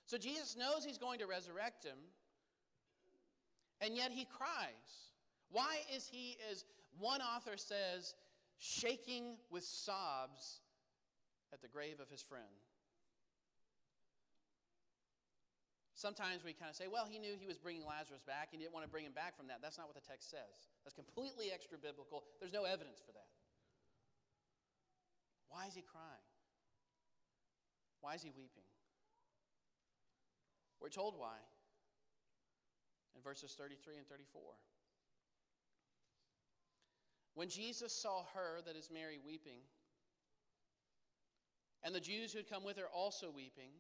So 0.10 0.18
Jesus 0.18 0.58
knows 0.58 0.82
he's 0.84 0.98
going 0.98 1.20
to 1.20 1.28
resurrect 1.28 1.86
him, 1.86 2.02
and 3.80 3.94
yet 3.94 4.10
he 4.10 4.26
cries. 4.26 5.14
Why 5.52 5.86
is 5.96 6.10
he, 6.10 6.36
as 6.50 6.66
one 6.98 7.22
author 7.22 7.58
says, 7.58 8.16
shaking 8.58 9.38
with 9.52 9.64
sobs 9.64 10.66
at 11.54 11.62
the 11.62 11.68
grave 11.68 12.02
of 12.02 12.10
his 12.10 12.24
friend? 12.24 12.58
Sometimes 15.94 16.44
we 16.44 16.54
kind 16.54 16.72
of 16.72 16.76
say, 16.76 16.88
well, 16.92 17.06
he 17.06 17.20
knew 17.20 17.36
he 17.40 17.46
was 17.46 17.60
bringing 17.60 17.86
Lazarus 17.86 18.24
back. 18.26 18.48
He 18.50 18.58
didn't 18.58 18.74
want 18.74 18.86
to 18.86 18.90
bring 18.90 19.06
him 19.06 19.14
back 19.14 19.38
from 19.38 19.46
that. 19.54 19.62
That's 19.62 19.78
not 19.78 19.86
what 19.86 19.94
the 19.94 20.10
text 20.10 20.32
says. 20.32 20.74
That's 20.84 20.96
completely 20.96 21.52
extra 21.54 21.78
biblical. 21.78 22.24
There's 22.40 22.54
no 22.54 22.64
evidence 22.64 22.98
for 23.06 23.12
that. 23.12 23.30
Why 25.50 25.68
is 25.68 25.76
he 25.76 25.84
crying? 25.86 26.26
Why 28.02 28.16
is 28.16 28.24
he 28.24 28.32
weeping? 28.34 28.69
We're 30.82 30.90
told 30.90 31.16
why 31.18 31.36
in 33.16 33.22
verses 33.22 33.56
33 33.58 33.98
and 33.98 34.08
34. 34.08 34.42
When 37.36 37.50
Jesus 37.50 37.94
saw 37.94 38.24
her, 38.34 38.60
that 38.66 38.76
is 38.76 38.90
Mary, 38.92 39.20
weeping, 39.24 39.64
and 41.84 41.96
the 41.96 42.04
Jews 42.04 42.32
who 42.34 42.40
had 42.40 42.50
come 42.50 42.64
with 42.64 42.78
her 42.78 42.88
also 42.92 43.32
weeping, 43.32 43.72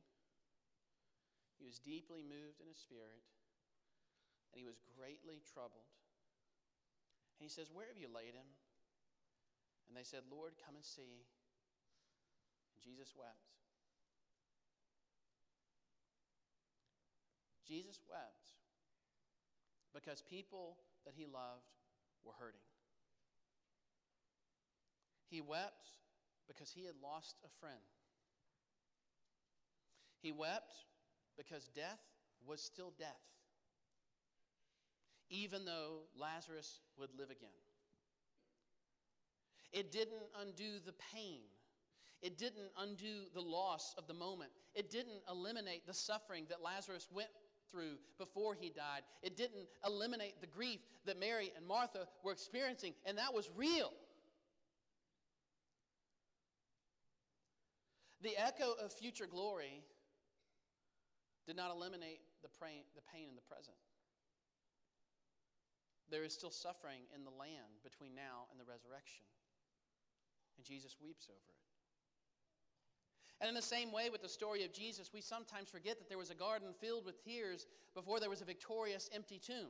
he 1.60 1.66
was 1.66 1.80
deeply 1.80 2.24
moved 2.24 2.64
in 2.64 2.68
his 2.68 2.80
spirit, 2.80 3.20
and 4.52 4.60
he 4.60 4.64
was 4.64 4.80
greatly 4.96 5.44
troubled. 5.44 5.92
And 7.40 7.44
he 7.44 7.52
says, 7.52 7.68
Where 7.72 7.88
have 7.88 8.00
you 8.00 8.08
laid 8.08 8.36
him? 8.36 8.48
And 9.88 9.98
they 9.98 10.08
said, 10.08 10.24
Lord, 10.32 10.54
come 10.64 10.76
and 10.76 10.86
see. 10.86 11.28
And 12.76 12.80
Jesus 12.80 13.12
wept. 13.16 13.52
Jesus 17.70 18.00
wept 18.10 18.50
because 19.94 20.24
people 20.24 20.78
that 21.06 21.14
he 21.16 21.26
loved 21.26 21.70
were 22.26 22.34
hurting. 22.40 22.66
He 25.30 25.42
wept 25.42 25.88
because 26.48 26.72
he 26.72 26.86
had 26.86 26.96
lost 27.02 27.36
a 27.46 27.50
friend. 27.60 27.78
He 30.22 30.32
wept 30.32 30.74
because 31.38 31.70
death 31.76 32.02
was 32.46 32.62
still 32.62 32.92
death, 32.98 33.22
even 35.30 35.64
though 35.66 36.00
Lazarus 36.20 36.82
would 36.98 37.10
live 37.18 37.30
again. 37.30 37.50
It 39.72 39.92
didn't 39.92 40.26
undo 40.42 40.80
the 40.84 40.94
pain. 41.14 41.42
It 42.22 42.38
didn't 42.38 42.72
undo 42.78 43.26
the 43.34 43.42
loss 43.42 43.94
of 43.98 44.08
the 44.08 44.14
moment. 44.14 44.52
It 44.74 44.90
didn't 44.90 45.22
eliminate 45.30 45.86
the 45.86 45.94
suffering 45.94 46.46
that 46.50 46.64
Lazarus 46.64 47.08
went 47.14 47.30
through 47.72 47.98
before 48.18 48.56
he 48.60 48.70
died. 48.70 49.02
It 49.22 49.38
didn't 49.38 49.68
eliminate 49.86 50.42
the 50.42 50.48
grief 50.48 50.80
that 51.06 51.20
Mary 51.20 51.52
and 51.56 51.66
Martha 51.66 52.08
were 52.24 52.32
experiencing, 52.32 52.94
and 53.06 53.18
that 53.18 53.34
was 53.34 53.50
real. 53.56 53.92
The 58.22 58.38
echo 58.38 58.74
of 58.84 58.92
future 58.92 59.28
glory 59.28 59.84
did 61.48 61.56
not 61.56 61.72
eliminate 61.72 62.20
the 62.44 62.50
pain, 62.60 62.84
in 63.30 63.36
the 63.36 63.42
present. 63.42 63.76
There 66.12 66.24
is 66.24 66.34
still 66.34 66.52
suffering 66.52 67.02
in 67.16 67.24
the 67.24 67.32
land 67.32 67.82
between 67.84 68.16
now 68.16 68.50
and 68.52 68.60
the 68.60 68.66
resurrection. 68.66 69.24
And 70.58 70.66
Jesus 70.66 70.98
weeps 71.02 71.28
over 71.30 71.38
it. 71.38 71.69
And 73.42 73.48
in 73.48 73.56
the 73.56 73.62
same 73.62 73.92
way, 73.92 74.10
with 74.10 74.22
the 74.22 74.30
story 74.30 74.66
of 74.66 74.74
Jesus, 74.74 75.12
we 75.14 75.22
sometimes 75.22 75.70
forget 75.70 75.98
that 76.00 76.10
there 76.10 76.18
was 76.18 76.30
a 76.30 76.36
garden 76.36 76.70
filled 76.82 77.06
with 77.06 77.24
tears 77.24 77.68
before 77.96 78.20
there 78.20 78.30
was 78.30 78.42
a 78.42 78.46
victorious 78.46 79.10
empty 79.14 79.40
tomb. 79.40 79.70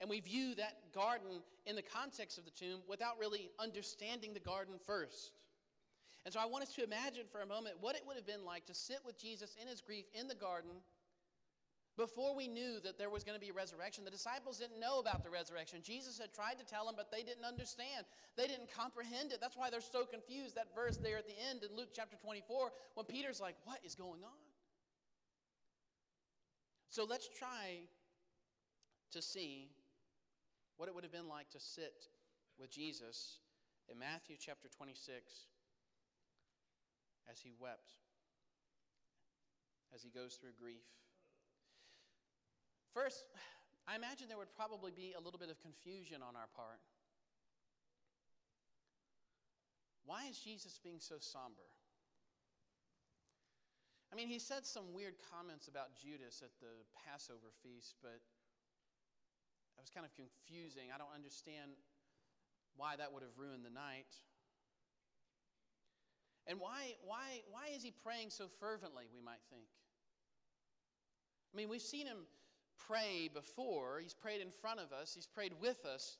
And 0.00 0.08
we 0.08 0.20
view 0.20 0.54
that 0.56 0.92
garden 0.94 1.42
in 1.66 1.76
the 1.76 1.82
context 1.82 2.38
of 2.38 2.44
the 2.44 2.50
tomb 2.50 2.80
without 2.88 3.18
really 3.18 3.50
understanding 3.58 4.32
the 4.32 4.40
garden 4.40 4.74
first. 4.86 5.32
And 6.24 6.32
so 6.32 6.40
I 6.40 6.46
want 6.46 6.64
us 6.64 6.74
to 6.74 6.84
imagine 6.84 7.24
for 7.30 7.42
a 7.42 7.46
moment 7.46 7.76
what 7.80 7.96
it 7.96 8.02
would 8.06 8.16
have 8.16 8.26
been 8.26 8.44
like 8.44 8.64
to 8.66 8.74
sit 8.74 8.98
with 9.04 9.20
Jesus 9.20 9.56
in 9.60 9.68
his 9.68 9.82
grief 9.82 10.06
in 10.14 10.26
the 10.26 10.34
garden, 10.34 10.70
Before 11.96 12.34
we 12.34 12.48
knew 12.48 12.80
that 12.82 12.98
there 12.98 13.08
was 13.08 13.22
going 13.22 13.38
to 13.38 13.40
be 13.40 13.50
a 13.50 13.52
resurrection, 13.52 14.04
the 14.04 14.10
disciples 14.10 14.58
didn't 14.58 14.80
know 14.80 14.98
about 14.98 15.22
the 15.22 15.30
resurrection. 15.30 15.78
Jesus 15.80 16.18
had 16.18 16.34
tried 16.34 16.58
to 16.58 16.64
tell 16.66 16.86
them, 16.86 16.94
but 16.96 17.12
they 17.12 17.22
didn't 17.22 17.44
understand. 17.44 18.04
They 18.36 18.48
didn't 18.48 18.68
comprehend 18.74 19.30
it. 19.30 19.38
That's 19.40 19.56
why 19.56 19.70
they're 19.70 19.80
so 19.80 20.04
confused. 20.04 20.56
That 20.56 20.74
verse 20.74 20.98
there 20.98 21.18
at 21.18 21.28
the 21.28 21.38
end 21.48 21.62
in 21.62 21.76
Luke 21.76 21.90
chapter 21.94 22.16
24, 22.16 22.72
when 22.94 23.06
Peter's 23.06 23.40
like, 23.40 23.54
What 23.64 23.78
is 23.84 23.94
going 23.94 24.24
on? 24.24 24.42
So 26.90 27.06
let's 27.08 27.28
try 27.28 27.86
to 29.12 29.22
see 29.22 29.68
what 30.76 30.88
it 30.88 30.94
would 30.94 31.04
have 31.04 31.12
been 31.12 31.28
like 31.28 31.48
to 31.50 31.60
sit 31.60 32.08
with 32.58 32.72
Jesus 32.72 33.38
in 33.90 33.98
Matthew 33.98 34.36
chapter 34.38 34.68
26 34.68 35.46
as 37.30 37.40
he 37.40 37.52
wept, 37.60 37.90
as 39.94 40.02
he 40.02 40.10
goes 40.10 40.34
through 40.34 40.52
grief. 40.60 40.82
First, 42.94 43.26
I 43.90 43.96
imagine 43.96 44.30
there 44.30 44.38
would 44.38 44.54
probably 44.54 44.94
be 44.94 45.18
a 45.18 45.20
little 45.20 45.38
bit 45.38 45.50
of 45.50 45.58
confusion 45.58 46.22
on 46.22 46.38
our 46.38 46.46
part. 46.54 46.78
Why 50.06 50.30
is 50.30 50.38
Jesus 50.38 50.78
being 50.78 51.00
so 51.00 51.16
somber? 51.18 51.66
I 54.12 54.16
mean, 54.16 54.28
he 54.28 54.38
said 54.38 54.64
some 54.64 54.94
weird 54.94 55.14
comments 55.26 55.66
about 55.66 55.98
Judas 55.98 56.38
at 56.38 56.54
the 56.62 56.70
Passover 56.94 57.50
feast, 57.66 57.96
but 58.00 58.22
that 59.74 59.82
was 59.82 59.90
kind 59.90 60.06
of 60.06 60.14
confusing. 60.14 60.94
I 60.94 60.98
don't 60.98 61.10
understand 61.10 61.74
why 62.76 62.94
that 62.94 63.10
would 63.10 63.26
have 63.26 63.34
ruined 63.36 63.66
the 63.66 63.74
night. 63.74 64.14
And 66.46 66.60
why, 66.60 66.94
why, 67.02 67.42
why 67.50 67.74
is 67.74 67.82
he 67.82 67.90
praying 67.90 68.30
so 68.30 68.46
fervently, 68.60 69.10
we 69.10 69.18
might 69.18 69.42
think? 69.50 69.66
I 71.50 71.56
mean, 71.56 71.68
we've 71.68 71.82
seen 71.82 72.06
him 72.06 72.28
pray 72.86 73.28
before. 73.32 74.00
He's 74.00 74.14
prayed 74.14 74.40
in 74.40 74.50
front 74.50 74.80
of 74.80 74.92
us, 74.92 75.12
he's 75.14 75.26
prayed 75.26 75.52
with 75.60 75.84
us, 75.84 76.18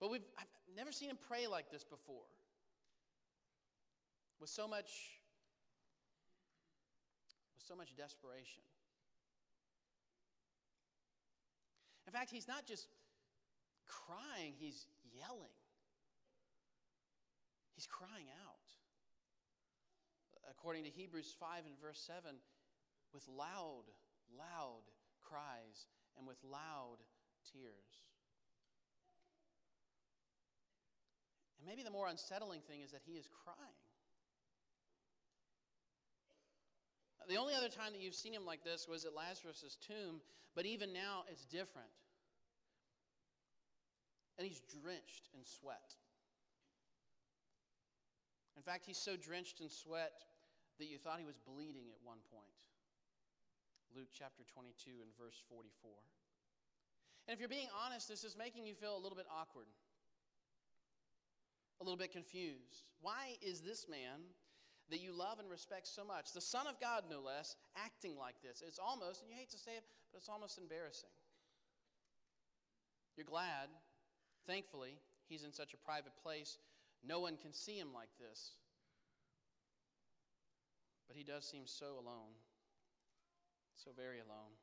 but 0.00 0.10
we've, 0.10 0.24
I've 0.38 0.76
never 0.76 0.92
seen 0.92 1.10
him 1.10 1.18
pray 1.28 1.46
like 1.46 1.70
this 1.70 1.84
before. 1.84 2.28
With 4.40 4.50
so 4.50 4.66
much 4.66 4.90
with 7.54 7.64
so 7.66 7.76
much 7.76 7.96
desperation. 7.96 8.62
In 12.06 12.12
fact, 12.12 12.30
he's 12.30 12.48
not 12.48 12.66
just 12.66 12.88
crying, 13.88 14.52
he's 14.58 14.86
yelling. 15.16 15.56
He's 17.74 17.86
crying 17.86 18.26
out. 18.46 18.68
According 20.50 20.84
to 20.84 20.90
Hebrews 20.90 21.34
5 21.40 21.64
and 21.66 21.80
verse 21.80 21.98
7, 22.06 22.36
with 23.12 23.26
loud, 23.28 23.84
loud 24.36 24.84
cries 25.24 25.88
and 26.18 26.26
with 26.26 26.36
loud 26.44 27.00
tears. 27.52 28.04
And 31.58 31.66
maybe 31.66 31.82
the 31.82 31.90
more 31.90 32.08
unsettling 32.08 32.60
thing 32.68 32.82
is 32.82 32.92
that 32.92 33.02
he 33.04 33.12
is 33.12 33.26
crying. 33.44 33.80
The 37.28 37.36
only 37.36 37.54
other 37.54 37.70
time 37.70 37.92
that 37.92 38.02
you've 38.02 38.14
seen 38.14 38.34
him 38.34 38.44
like 38.44 38.62
this 38.64 38.86
was 38.86 39.06
at 39.06 39.14
Lazarus' 39.14 39.78
tomb, 39.80 40.20
but 40.54 40.66
even 40.66 40.92
now 40.92 41.24
it's 41.30 41.46
different. 41.46 41.88
And 44.38 44.46
he's 44.46 44.60
drenched 44.60 45.30
in 45.32 45.40
sweat. 45.44 45.94
In 48.56 48.62
fact, 48.62 48.84
he's 48.84 48.98
so 48.98 49.16
drenched 49.16 49.60
in 49.60 49.70
sweat 49.70 50.12
that 50.78 50.86
you 50.86 50.98
thought 50.98 51.18
he 51.18 51.24
was 51.24 51.38
bleeding 51.38 51.88
at 51.88 51.98
one 52.04 52.18
point. 52.30 52.73
Luke 53.94 54.10
chapter 54.10 54.42
22 54.42 54.90
and 55.06 55.10
verse 55.14 55.38
44. 55.48 55.94
And 57.26 57.32
if 57.32 57.38
you're 57.38 57.48
being 57.48 57.70
honest, 57.70 58.08
this 58.08 58.24
is 58.24 58.36
making 58.36 58.66
you 58.66 58.74
feel 58.74 58.98
a 58.98 58.98
little 58.98 59.16
bit 59.16 59.30
awkward, 59.30 59.70
a 61.80 61.84
little 61.84 61.96
bit 61.96 62.10
confused. 62.10 62.90
Why 63.00 63.38
is 63.40 63.60
this 63.60 63.86
man 63.88 64.34
that 64.90 65.00
you 65.00 65.14
love 65.14 65.38
and 65.38 65.48
respect 65.48 65.86
so 65.86 66.04
much, 66.04 66.32
the 66.32 66.42
Son 66.42 66.66
of 66.66 66.80
God 66.80 67.04
no 67.08 67.20
less, 67.20 67.54
acting 67.78 68.18
like 68.18 68.34
this? 68.42 68.62
It's 68.66 68.82
almost, 68.82 69.22
and 69.22 69.30
you 69.30 69.36
hate 69.38 69.50
to 69.50 69.58
say 69.58 69.78
it, 69.78 69.84
but 70.10 70.18
it's 70.18 70.28
almost 70.28 70.58
embarrassing. 70.58 71.14
You're 73.16 73.30
glad, 73.30 73.70
thankfully, 74.46 74.98
he's 75.28 75.44
in 75.44 75.52
such 75.52 75.72
a 75.72 75.78
private 75.78 76.16
place. 76.20 76.58
No 77.06 77.20
one 77.20 77.36
can 77.36 77.52
see 77.52 77.78
him 77.78 77.94
like 77.94 78.10
this. 78.18 78.58
But 81.06 81.16
he 81.16 81.22
does 81.22 81.48
seem 81.48 81.62
so 81.66 81.94
alone 81.94 82.34
so 83.76 83.90
very 83.96 84.20
alone. 84.20 84.54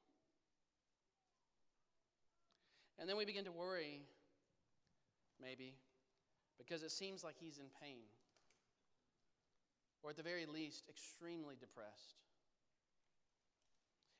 And 3.00 3.10
then 3.10 3.18
we 3.18 3.26
begin 3.26 3.46
to 3.46 3.52
worry, 3.52 4.02
maybe, 5.42 5.74
because 6.58 6.84
it 6.84 6.92
seems 6.92 7.24
like 7.24 7.36
he's 7.40 7.58
in 7.58 7.66
pain, 7.82 8.06
or 10.04 10.12
at 10.12 10.18
the 10.18 10.24
very 10.24 10.46
least, 10.46 10.84
extremely 10.90 11.56
depressed. 11.60 12.22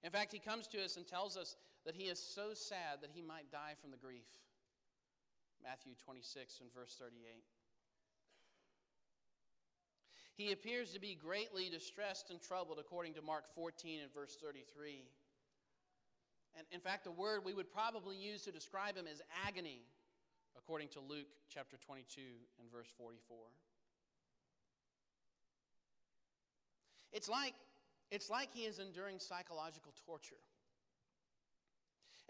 In 0.04 0.10
fact, 0.10 0.34
he 0.34 0.40
comes 0.40 0.68
to 0.68 0.84
us 0.84 0.98
and 0.98 1.06
tells 1.06 1.38
us 1.38 1.56
that 1.86 1.96
he 1.96 2.06
is 2.06 2.20
so 2.20 2.54
sad 2.54 3.02
that 3.02 3.12
he 3.14 3.22
might 3.22 3.52
die 3.52 3.74
from 3.80 3.92
the 3.92 3.98
grief. 3.98 4.26
Matthew 5.64 5.94
26 6.04 6.60
and 6.62 6.74
verse 6.74 6.96
38. 7.00 7.44
He 10.42 10.52
appears 10.52 10.92
to 10.94 11.00
be 11.00 11.14
greatly 11.14 11.70
distressed 11.70 12.32
and 12.32 12.42
troubled, 12.42 12.80
according 12.80 13.14
to 13.14 13.22
Mark 13.22 13.44
14 13.54 14.00
and 14.02 14.12
verse 14.12 14.36
33. 14.42 15.04
And 16.58 16.66
in 16.72 16.80
fact, 16.80 17.04
the 17.04 17.12
word 17.12 17.46
we 17.46 17.54
would 17.54 17.72
probably 17.72 18.16
use 18.16 18.42
to 18.46 18.52
describe 18.52 18.98
him 18.98 19.06
is 19.06 19.22
agony, 19.46 19.82
according 20.58 20.88
to 20.90 21.00
Luke 21.00 21.28
chapter 21.48 21.78
22 21.78 22.22
and 22.60 22.72
verse 22.72 22.88
44. 22.98 23.38
It's 27.14 27.30
like, 27.30 27.54
it's 28.10 28.32
like 28.32 28.50
he 28.52 28.62
is 28.62 28.80
enduring 28.80 29.20
psychological 29.20 29.94
torture 30.08 30.42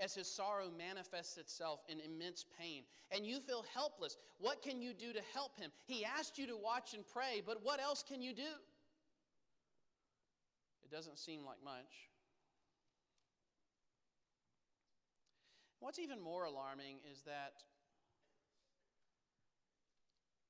as 0.02 0.16
his 0.16 0.28
sorrow 0.28 0.70
manifests 0.76 1.38
itself 1.38 1.80
in 1.88 2.00
immense 2.00 2.44
pain, 2.60 2.84
and 3.12 3.26
you 3.26 3.40
feel 3.40 3.64
helpless. 3.74 4.18
What 4.40 4.64
can 4.64 4.82
you 4.82 4.94
do 4.94 5.14
to 5.14 5.22
help 5.34 5.58
him? 5.58 5.72
He 5.86 6.04
asked 6.04 6.38
you 6.40 6.48
to 6.48 6.58
watch 6.58 6.96
and 6.96 7.04
pray, 7.14 7.42
but 7.46 7.64
what 7.64 7.80
else 7.80 8.04
can 8.04 8.22
you 8.22 8.34
do? 8.34 8.52
It 10.84 10.92
doesn't 10.92 11.20
seem 11.20 11.46
like 11.46 11.64
much. 11.64 12.10
What's 15.80 16.00
even 16.00 16.22
more 16.22 16.46
alarming 16.46 16.98
is 17.12 17.22
that 17.22 17.54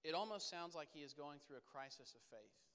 it 0.04 0.14
almost 0.14 0.50
sounds 0.50 0.76
like 0.76 0.88
he 0.92 1.02
is 1.02 1.14
going 1.14 1.40
through 1.46 1.58
a 1.58 1.72
crisis 1.78 2.16
of 2.16 2.22
faith. 2.30 2.71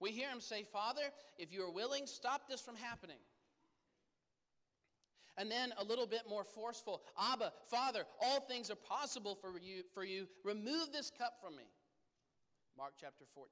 We 0.00 0.10
hear 0.10 0.30
him 0.30 0.40
say, 0.40 0.64
Father, 0.72 1.02
if 1.38 1.52
you 1.52 1.62
are 1.62 1.70
willing, 1.70 2.06
stop 2.06 2.48
this 2.48 2.60
from 2.60 2.74
happening. 2.76 3.18
And 5.36 5.50
then 5.50 5.72
a 5.78 5.84
little 5.84 6.06
bit 6.06 6.22
more 6.28 6.44
forceful, 6.44 7.02
Abba, 7.32 7.52
Father, 7.70 8.04
all 8.20 8.40
things 8.40 8.70
are 8.70 8.76
possible 8.76 9.34
for 9.40 9.58
you, 9.58 9.82
for 9.94 10.04
you. 10.04 10.26
Remove 10.44 10.92
this 10.92 11.10
cup 11.16 11.34
from 11.42 11.56
me. 11.56 11.64
Mark 12.76 12.94
chapter 13.00 13.24
14 13.34 13.48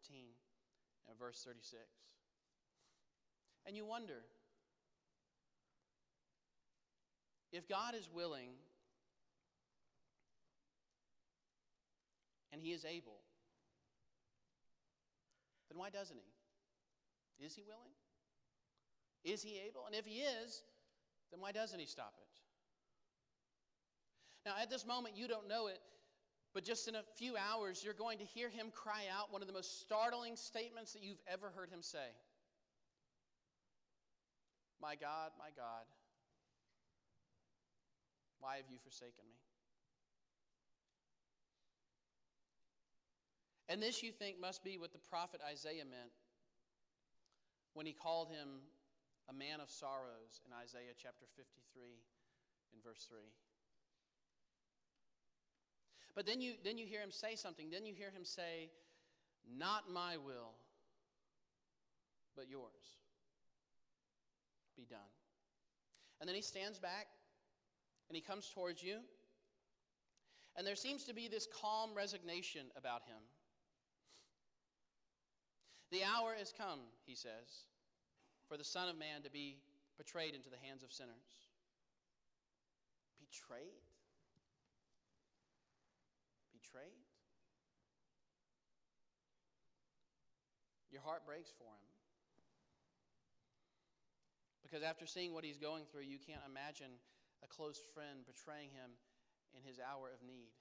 and 1.08 1.18
verse 1.18 1.42
36. 1.46 1.82
And 3.66 3.76
you 3.76 3.84
wonder 3.84 4.22
if 7.52 7.68
God 7.68 7.94
is 7.94 8.08
willing 8.12 8.50
and 12.52 12.62
He 12.62 12.72
is 12.72 12.84
able, 12.84 13.20
then 15.70 15.78
why 15.78 15.90
doesn't 15.90 16.16
He? 16.16 16.38
Is 17.38 17.55
he 17.55 17.62
willing? 17.62 17.92
Is 19.24 19.42
he 19.42 19.61
able? 19.66 19.87
And 19.87 19.94
if 19.94 20.05
he 20.05 20.20
is, 20.20 20.62
then 21.31 21.40
why 21.40 21.53
doesn't 21.53 21.79
he 21.79 21.87
stop 21.87 22.14
it? 22.18 22.29
Now, 24.46 24.55
at 24.61 24.70
this 24.70 24.87
moment, 24.87 25.16
you 25.16 25.29
don't 25.29 25.48
know 25.48 25.66
it, 25.66 25.81
but 26.55 26.64
just 26.64 26.88
in 26.88 26.94
a 26.94 27.03
few 27.16 27.37
hours, 27.37 27.83
you're 27.85 27.94
going 27.94 28.18
to 28.18 28.24
hear 28.24 28.48
him 28.48 28.68
cry 28.74 29.03
out 29.12 29.33
one 29.33 29.42
of 29.42 29.48
the 29.48 29.55
most 29.55 29.81
startling 29.81 30.37
statements 30.37 30.92
that 30.92 31.03
you've 31.03 31.20
ever 31.31 31.51
heard 31.55 31.70
him 31.70 31.83
say 31.83 32.09
My 34.81 34.94
God, 34.94 35.33
my 35.38 35.51
God, 35.57 35.85
why 38.40 38.57
have 38.57 38.66
you 38.70 38.79
forsaken 38.83 39.24
me? 39.29 39.37
And 43.68 43.83
this, 43.83 44.03
you 44.03 44.12
think, 44.12 44.40
must 44.40 44.64
be 44.64 44.79
what 44.79 44.92
the 44.92 44.98
prophet 45.11 45.40
Isaiah 45.46 45.85
meant 45.85 46.12
when 47.79 47.87
he 47.87 47.93
called 47.93 48.29
him 48.29 48.59
a 49.31 49.33
man 49.33 49.61
of 49.62 49.71
sorrows 49.71 50.43
in 50.45 50.53
Isaiah 50.53 50.99
chapter 51.01 51.27
53 51.37 51.83
in 52.75 52.79
verse 52.83 53.07
3. 53.09 53.21
But 56.17 56.27
then 56.27 56.41
you, 56.41 56.55
then 56.64 56.77
you 56.77 56.87
hear 56.87 57.01
him 57.01 57.12
say 57.12 57.37
something. 57.37 57.71
Then 57.71 57.87
you 57.87 57.95
hear 57.95 58.11
him 58.11 58.25
say, 58.25 58.71
Not 59.47 59.85
my 59.93 60.17
will, 60.17 60.59
but 62.35 62.51
yours. 62.51 62.99
be 64.77 64.85
done. 64.85 65.14
And 66.21 66.27
then 66.27 66.35
he 66.35 66.43
stands 66.43 66.81
back 66.81 67.07
and 68.09 68.17
he 68.17 68.21
comes 68.21 68.51
towards 68.53 68.83
you. 68.83 68.97
And 70.57 70.67
there 70.67 70.75
seems 70.75 71.05
to 71.05 71.14
be 71.14 71.29
this 71.29 71.47
calm 71.62 71.91
resignation 71.95 72.62
about 72.77 73.03
him. 73.03 73.23
The 75.93 76.03
hour 76.03 76.35
has 76.37 76.53
come, 76.53 76.81
he 77.07 77.14
says, 77.14 77.67
for 78.48 78.56
the 78.56 78.64
Son 78.64 78.88
of 78.88 78.98
Man 78.98 79.22
to 79.22 79.30
be 79.30 79.61
betrayed 79.96 80.34
into 80.34 80.48
the 80.48 80.56
hands 80.56 80.82
of 80.82 80.92
sinners. 80.92 81.28
Betrayed? 83.20 83.84
Betrayed? 86.56 86.96
Your 90.90 91.02
heart 91.02 91.26
breaks 91.26 91.52
for 91.52 91.68
him. 91.68 91.88
Because 94.64 94.82
after 94.82 95.06
seeing 95.06 95.32
what 95.32 95.44
he's 95.44 95.56
going 95.56 95.84
through, 95.88 96.04
you 96.08 96.18
can't 96.20 96.44
imagine 96.48 96.92
a 97.44 97.48
close 97.48 97.80
friend 97.92 98.24
betraying 98.24 98.68
him 98.72 98.96
in 99.56 99.64
his 99.64 99.80
hour 99.80 100.12
of 100.12 100.20
need. 100.24 100.52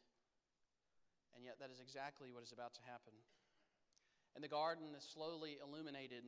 And 1.36 1.43
yet, 1.43 1.60
that 1.60 1.71
is 1.71 1.80
exactly 1.80 2.32
what 2.32 2.43
is 2.43 2.52
about 2.52 2.73
to 2.76 2.84
happen. 2.88 3.13
And 4.36 4.43
the 4.43 4.52
garden 4.52 4.95
is 4.95 5.04
slowly 5.04 5.60
illuminated 5.62 6.23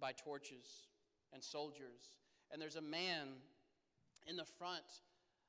by 0.00 0.12
torches 0.12 0.88
and 1.32 1.42
soldiers. 1.42 2.12
And 2.50 2.60
there's 2.60 2.76
a 2.76 2.82
man 2.82 3.28
in 4.26 4.36
the 4.36 4.44
front 4.44 4.84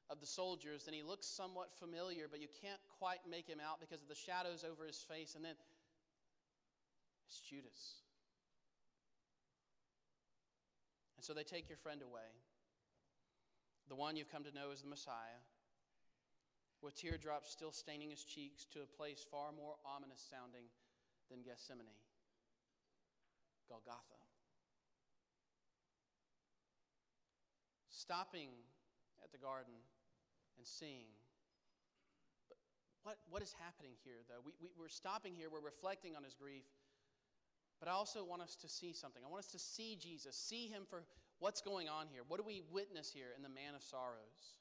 of 0.09 0.19
the 0.19 0.25
soldiers, 0.25 0.85
and 0.87 0.95
he 0.95 1.03
looks 1.03 1.27
somewhat 1.27 1.69
familiar, 1.77 2.27
but 2.29 2.41
you 2.41 2.47
can't 2.61 2.79
quite 2.97 3.19
make 3.29 3.47
him 3.47 3.59
out 3.59 3.79
because 3.79 4.01
of 4.01 4.07
the 4.07 4.15
shadows 4.15 4.65
over 4.69 4.85
his 4.85 4.97
face. 4.97 5.35
And 5.35 5.45
then 5.45 5.55
it's 7.27 7.39
Judas. 7.39 8.01
And 11.17 11.23
so 11.23 11.33
they 11.33 11.43
take 11.43 11.69
your 11.69 11.77
friend 11.77 12.01
away, 12.01 12.31
the 13.87 13.95
one 13.95 14.15
you've 14.15 14.31
come 14.31 14.43
to 14.43 14.55
know 14.55 14.71
as 14.71 14.81
the 14.81 14.87
Messiah, 14.87 15.43
with 16.81 16.95
teardrops 16.95 17.51
still 17.51 17.71
staining 17.71 18.09
his 18.09 18.23
cheeks 18.23 18.65
to 18.71 18.79
a 18.81 18.85
place 18.85 19.25
far 19.29 19.51
more 19.51 19.75
ominous 19.85 20.25
sounding 20.31 20.63
than 21.29 21.43
Gethsemane 21.43 21.99
Golgotha. 23.67 24.28
Stopping 27.99 28.47
at 29.21 29.29
the 29.33 29.37
garden 29.37 29.75
and 30.55 30.65
seeing. 30.65 31.11
But 32.47 32.55
what, 33.03 33.17
what 33.29 33.41
is 33.43 33.53
happening 33.59 33.91
here, 34.05 34.23
though? 34.29 34.39
We, 34.39 34.53
we, 34.61 34.69
we're 34.79 34.87
stopping 34.87 35.35
here, 35.35 35.49
we're 35.51 35.59
reflecting 35.59 36.15
on 36.15 36.23
his 36.23 36.33
grief. 36.33 36.63
But 37.81 37.89
I 37.89 37.91
also 37.91 38.23
want 38.23 38.41
us 38.41 38.55
to 38.61 38.69
see 38.69 38.93
something. 38.93 39.21
I 39.25 39.29
want 39.29 39.43
us 39.43 39.51
to 39.51 39.59
see 39.59 39.97
Jesus, 39.99 40.37
see 40.37 40.67
him 40.67 40.83
for 40.89 41.03
what's 41.39 41.59
going 41.59 41.89
on 41.89 42.07
here. 42.09 42.21
What 42.25 42.39
do 42.39 42.45
we 42.47 42.61
witness 42.71 43.11
here 43.11 43.35
in 43.35 43.43
the 43.43 43.49
man 43.49 43.75
of 43.75 43.83
sorrows? 43.83 44.55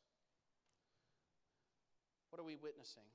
What 2.31 2.41
are 2.41 2.45
we 2.45 2.57
witnessing? 2.57 3.07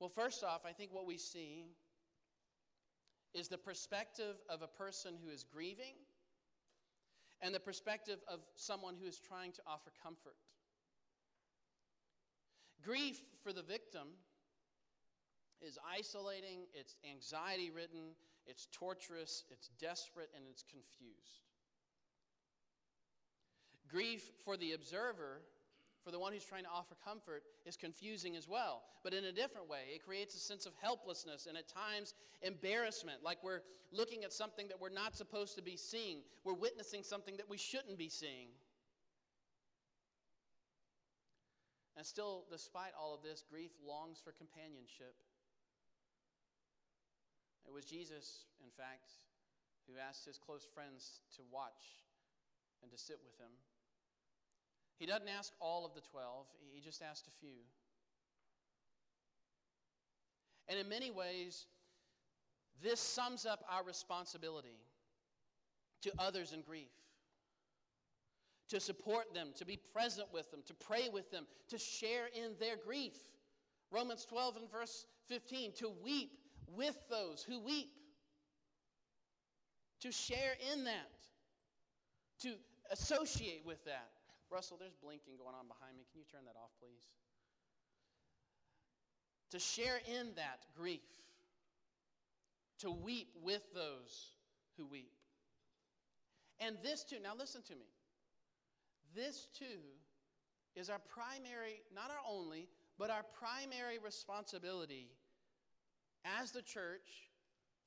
Well, 0.00 0.08
first 0.08 0.42
off, 0.42 0.62
I 0.64 0.72
think 0.72 0.94
what 0.94 1.06
we 1.06 1.18
see 1.18 1.66
is 3.34 3.48
the 3.48 3.58
perspective 3.58 4.36
of 4.48 4.62
a 4.62 4.66
person 4.66 5.12
who 5.22 5.30
is 5.30 5.44
grieving 5.44 5.92
and 7.42 7.54
the 7.54 7.60
perspective 7.60 8.18
of 8.28 8.40
someone 8.54 8.94
who 9.00 9.06
is 9.06 9.18
trying 9.18 9.52
to 9.52 9.62
offer 9.66 9.90
comfort. 10.02 10.36
Grief 12.82 13.20
for 13.42 13.52
the 13.52 13.62
victim 13.62 14.08
is 15.60 15.78
isolating, 15.98 16.66
it's 16.74 16.94
anxiety 17.10 17.70
ridden, 17.70 18.14
it's 18.46 18.68
torturous, 18.72 19.44
it's 19.50 19.68
desperate, 19.80 20.30
and 20.36 20.44
it's 20.48 20.62
confused. 20.62 21.42
Grief 23.88 24.30
for 24.44 24.56
the 24.56 24.72
observer, 24.72 25.42
for 26.06 26.12
the 26.12 26.20
one 26.20 26.32
who's 26.32 26.44
trying 26.44 26.62
to 26.62 26.70
offer 26.70 26.94
comfort, 27.04 27.42
is 27.66 27.76
confusing 27.76 28.36
as 28.36 28.46
well, 28.46 28.84
but 29.02 29.12
in 29.12 29.24
a 29.24 29.32
different 29.32 29.68
way. 29.68 29.90
It 29.92 30.06
creates 30.06 30.36
a 30.36 30.38
sense 30.38 30.64
of 30.64 30.72
helplessness 30.80 31.46
and 31.46 31.58
at 31.58 31.66
times 31.66 32.14
embarrassment, 32.42 33.24
like 33.24 33.42
we're 33.42 33.62
looking 33.90 34.22
at 34.22 34.32
something 34.32 34.68
that 34.68 34.80
we're 34.80 34.94
not 34.94 35.16
supposed 35.16 35.56
to 35.56 35.62
be 35.62 35.76
seeing, 35.76 36.18
we're 36.44 36.54
witnessing 36.54 37.02
something 37.02 37.36
that 37.38 37.50
we 37.50 37.58
shouldn't 37.58 37.98
be 37.98 38.08
seeing. 38.08 38.54
And 41.96 42.06
still, 42.06 42.44
despite 42.52 42.92
all 42.96 43.12
of 43.12 43.22
this, 43.24 43.42
grief 43.50 43.72
longs 43.84 44.20
for 44.22 44.30
companionship. 44.30 45.16
It 47.66 47.74
was 47.74 47.84
Jesus, 47.84 48.44
in 48.62 48.70
fact, 48.70 49.10
who 49.88 49.94
asked 49.98 50.24
his 50.24 50.38
close 50.38 50.68
friends 50.72 51.18
to 51.34 51.42
watch 51.50 52.06
and 52.80 52.92
to 52.92 52.96
sit 52.96 53.18
with 53.24 53.36
him. 53.40 53.50
He 54.98 55.06
doesn't 55.06 55.28
ask 55.28 55.52
all 55.60 55.84
of 55.84 55.94
the 55.94 56.00
12, 56.00 56.46
he 56.72 56.80
just 56.80 57.02
asked 57.02 57.26
a 57.26 57.30
few. 57.30 57.58
And 60.68 60.78
in 60.78 60.88
many 60.88 61.10
ways, 61.10 61.66
this 62.82 63.00
sums 63.00 63.46
up 63.46 63.64
our 63.70 63.84
responsibility 63.84 64.80
to 66.02 66.12
others 66.18 66.52
in 66.52 66.62
grief 66.62 66.90
to 68.68 68.80
support 68.80 69.32
them, 69.32 69.50
to 69.56 69.64
be 69.64 69.78
present 69.92 70.26
with 70.32 70.50
them, 70.50 70.60
to 70.66 70.74
pray 70.74 71.08
with 71.12 71.30
them, 71.30 71.46
to 71.68 71.78
share 71.78 72.26
in 72.34 72.52
their 72.58 72.76
grief. 72.76 73.14
Romans 73.90 74.24
12 74.24 74.56
and 74.56 74.70
verse 74.70 75.06
15 75.28 75.72
to 75.78 75.92
weep 76.02 76.32
with 76.74 76.96
those 77.08 77.44
who 77.44 77.60
weep, 77.60 77.92
to 80.00 80.10
share 80.10 80.54
in 80.72 80.84
that, 80.84 81.12
to 82.40 82.54
associate 82.90 83.62
with 83.64 83.84
that. 83.84 84.10
Russell, 84.50 84.76
there's 84.78 84.94
blinking 85.02 85.36
going 85.36 85.54
on 85.54 85.66
behind 85.68 85.96
me. 85.96 86.04
Can 86.10 86.20
you 86.20 86.26
turn 86.30 86.44
that 86.46 86.58
off, 86.58 86.70
please? 86.80 87.04
To 89.50 89.58
share 89.58 90.00
in 90.06 90.34
that 90.36 90.66
grief, 90.76 91.06
to 92.80 92.90
weep 92.90 93.28
with 93.42 93.62
those 93.74 94.34
who 94.76 94.86
weep. 94.86 95.12
And 96.60 96.76
this 96.82 97.04
too, 97.04 97.16
now 97.22 97.32
listen 97.38 97.62
to 97.62 97.74
me. 97.74 97.86
This 99.14 99.48
too 99.58 99.80
is 100.74 100.90
our 100.90 101.00
primary, 101.08 101.82
not 101.94 102.10
our 102.10 102.22
only, 102.28 102.68
but 102.98 103.10
our 103.10 103.24
primary 103.38 103.98
responsibility 104.02 105.08
as 106.40 106.50
the 106.50 106.62
church 106.62 107.30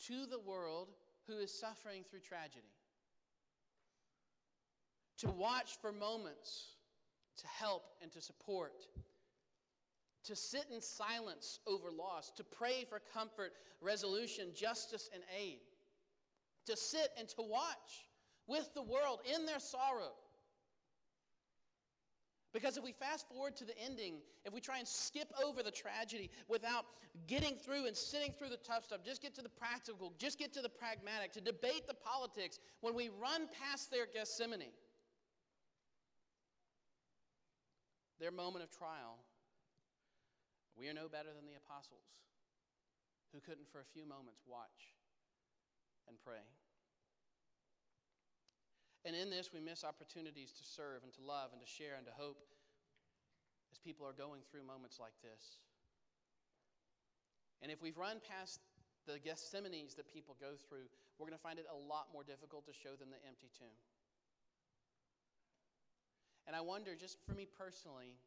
to 0.07 0.25
the 0.25 0.39
world 0.39 0.89
who 1.27 1.37
is 1.37 1.53
suffering 1.53 2.03
through 2.09 2.21
tragedy. 2.21 2.73
To 5.19 5.29
watch 5.29 5.77
for 5.81 5.91
moments 5.91 6.75
to 7.37 7.47
help 7.47 7.83
and 8.01 8.11
to 8.11 8.21
support. 8.21 8.85
To 10.25 10.35
sit 10.35 10.65
in 10.73 10.81
silence 10.81 11.59
over 11.67 11.91
loss. 11.91 12.31
To 12.37 12.43
pray 12.43 12.85
for 12.89 13.01
comfort, 13.13 13.53
resolution, 13.81 14.49
justice, 14.55 15.09
and 15.13 15.23
aid. 15.37 15.59
To 16.67 16.75
sit 16.77 17.09
and 17.17 17.27
to 17.29 17.41
watch 17.41 18.07
with 18.47 18.73
the 18.73 18.81
world 18.81 19.19
in 19.33 19.45
their 19.45 19.59
sorrow 19.59 20.13
because 22.51 22.77
if 22.77 22.83
we 22.83 22.91
fast 22.91 23.27
forward 23.27 23.55
to 23.57 23.65
the 23.65 23.77
ending, 23.77 24.15
if 24.43 24.53
we 24.53 24.59
try 24.59 24.79
and 24.79 24.87
skip 24.87 25.31
over 25.45 25.61
the 25.61 25.71
tragedy 25.71 26.31
without 26.47 26.85
getting 27.27 27.55
through 27.55 27.85
and 27.85 27.95
sitting 27.95 28.33
through 28.37 28.49
the 28.49 28.57
tough 28.57 28.85
stuff, 28.85 29.01
just 29.05 29.21
get 29.21 29.35
to 29.35 29.43
the 29.43 29.49
practical, 29.49 30.13
just 30.17 30.39
get 30.39 30.51
to 30.53 30.61
the 30.61 30.69
pragmatic, 30.69 31.31
to 31.33 31.41
debate 31.41 31.87
the 31.87 31.93
politics, 31.93 32.59
when 32.81 32.95
we 32.95 33.09
run 33.21 33.47
past 33.61 33.91
their 33.91 34.07
Gethsemane, 34.07 34.71
their 38.19 38.31
moment 38.31 38.63
of 38.63 38.71
trial, 38.71 39.23
we 40.75 40.87
are 40.87 40.93
no 40.93 41.07
better 41.07 41.31
than 41.31 41.47
the 41.47 41.55
apostles 41.55 42.07
who 43.33 43.39
couldn't 43.39 43.67
for 43.71 43.79
a 43.79 43.87
few 43.95 44.03
moments 44.05 44.43
watch 44.47 44.95
and 46.07 46.19
pray. 46.19 46.43
And 49.05 49.15
in 49.15 49.29
this, 49.31 49.51
we 49.55 49.63
miss 49.63 49.83
opportunities 49.83 50.51
to 50.51 50.63
serve 50.63 51.07
and 51.07 51.13
to 51.15 51.23
love 51.23 51.55
and 51.55 51.61
to 51.63 51.69
share 51.69 51.95
and 51.95 52.05
to 52.05 52.11
hope 52.11 52.43
as 53.71 53.79
people 53.79 54.03
are 54.03 54.15
going 54.15 54.41
through 54.51 54.67
moments 54.67 54.99
like 54.99 55.15
this. 55.23 55.63
And 57.61 57.71
if 57.71 57.81
we've 57.81 57.97
run 57.97 58.19
past 58.23 58.59
the 59.07 59.19
Gethsemanes 59.19 59.95
that 59.95 60.11
people 60.11 60.35
go 60.39 60.59
through, 60.67 60.91
we're 61.17 61.27
going 61.27 61.37
to 61.37 61.43
find 61.43 61.59
it 61.59 61.67
a 61.71 61.75
lot 61.75 62.11
more 62.11 62.23
difficult 62.23 62.67
to 62.67 62.75
show 62.75 62.95
them 62.95 63.11
the 63.11 63.21
empty 63.27 63.51
tomb. 63.55 63.75
And 66.49 66.57
I 66.57 66.65
wonder, 66.65 66.97
just 66.97 67.21
for 67.29 67.37
me 67.37 67.45
personally, 67.45 68.17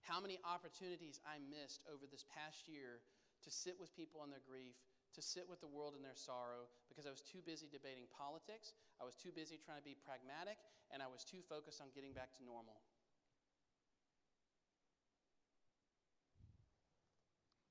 how 0.00 0.16
many 0.16 0.40
opportunities 0.48 1.20
I 1.28 1.36
missed 1.36 1.84
over 1.84 2.08
this 2.08 2.24
past 2.24 2.64
year 2.64 3.04
to 3.44 3.52
sit 3.52 3.76
with 3.76 3.92
people 3.92 4.24
in 4.24 4.32
their 4.32 4.40
grief, 4.40 4.80
to 5.12 5.20
sit 5.20 5.44
with 5.44 5.60
the 5.60 5.68
world 5.68 5.92
in 5.92 6.00
their 6.00 6.16
sorrow 6.16 6.72
because 6.88 7.04
I 7.04 7.12
was 7.12 7.20
too 7.20 7.44
busy 7.44 7.68
debating 7.68 8.08
politics, 8.08 8.72
I 8.96 9.04
was 9.04 9.12
too 9.12 9.28
busy 9.28 9.60
trying 9.60 9.76
to 9.76 9.84
be 9.84 9.92
pragmatic, 9.92 10.56
and 10.88 11.04
I 11.04 11.08
was 11.12 11.20
too 11.20 11.44
focused 11.44 11.84
on 11.84 11.92
getting 11.92 12.16
back 12.16 12.32
to 12.40 12.42
normal. 12.48 12.80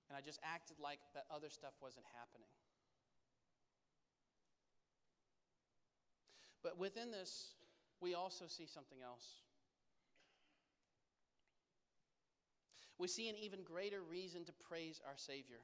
And 0.05 0.13
I 0.13 0.21
just 0.21 0.37
acted 0.45 0.77
like 0.77 1.01
that 1.17 1.25
other 1.33 1.49
stuff 1.49 1.73
wasn't 1.81 2.05
happening. 2.13 2.53
But 6.61 6.77
within 6.77 7.09
this, 7.09 7.57
we 8.01 8.13
also 8.13 8.45
see 8.47 8.65
something 8.65 8.99
else. 9.03 9.25
We 12.97 13.07
see 13.07 13.29
an 13.29 13.35
even 13.41 13.63
greater 13.63 14.01
reason 14.01 14.43
to 14.45 14.51
praise 14.67 15.01
our 15.07 15.15
Savior. 15.15 15.61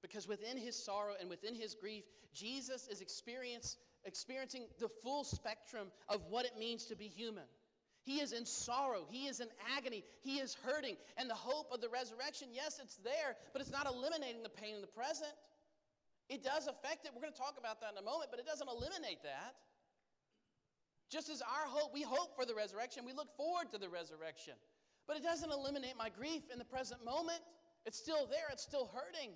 Because 0.00 0.28
within 0.28 0.56
his 0.56 0.76
sorrow 0.76 1.14
and 1.20 1.28
within 1.28 1.54
his 1.54 1.74
grief, 1.74 2.04
Jesus 2.32 2.86
is 2.86 3.00
experiencing 3.00 4.62
the 4.78 4.88
full 5.02 5.24
spectrum 5.24 5.88
of 6.08 6.22
what 6.30 6.46
it 6.46 6.56
means 6.56 6.84
to 6.86 6.94
be 6.94 7.08
human. 7.08 7.42
He 8.04 8.20
is 8.20 8.32
in 8.32 8.46
sorrow. 8.46 9.04
He 9.10 9.26
is 9.26 9.40
in 9.40 9.48
agony. 9.76 10.04
He 10.20 10.38
is 10.38 10.56
hurting. 10.64 10.96
And 11.16 11.28
the 11.28 11.34
hope 11.34 11.72
of 11.72 11.80
the 11.80 11.88
resurrection, 11.88 12.48
yes, 12.52 12.80
it's 12.80 12.96
there, 12.98 13.36
but 13.52 13.60
it's 13.60 13.72
not 13.72 13.86
eliminating 13.86 14.44
the 14.44 14.48
pain 14.48 14.76
in 14.76 14.80
the 14.80 14.86
present. 14.86 15.32
It 16.28 16.44
does 16.44 16.68
affect 16.68 17.04
it. 17.04 17.10
We're 17.14 17.22
going 17.22 17.32
to 17.32 17.38
talk 17.38 17.56
about 17.58 17.80
that 17.80 17.92
in 17.92 17.98
a 17.98 18.06
moment, 18.06 18.30
but 18.30 18.38
it 18.38 18.46
doesn't 18.46 18.68
eliminate 18.68 19.22
that. 19.24 19.56
Just 21.10 21.30
as 21.30 21.40
our 21.40 21.66
hope, 21.66 21.94
we 21.94 22.02
hope 22.02 22.36
for 22.36 22.44
the 22.44 22.54
resurrection, 22.54 23.04
we 23.04 23.12
look 23.12 23.34
forward 23.36 23.70
to 23.72 23.78
the 23.78 23.88
resurrection. 23.88 24.54
But 25.06 25.16
it 25.16 25.22
doesn't 25.22 25.50
eliminate 25.50 25.94
my 25.96 26.10
grief 26.10 26.42
in 26.52 26.58
the 26.58 26.64
present 26.64 27.04
moment. 27.04 27.40
It's 27.86 27.98
still 27.98 28.26
there, 28.26 28.44
it's 28.52 28.62
still 28.62 28.90
hurting. 28.92 29.30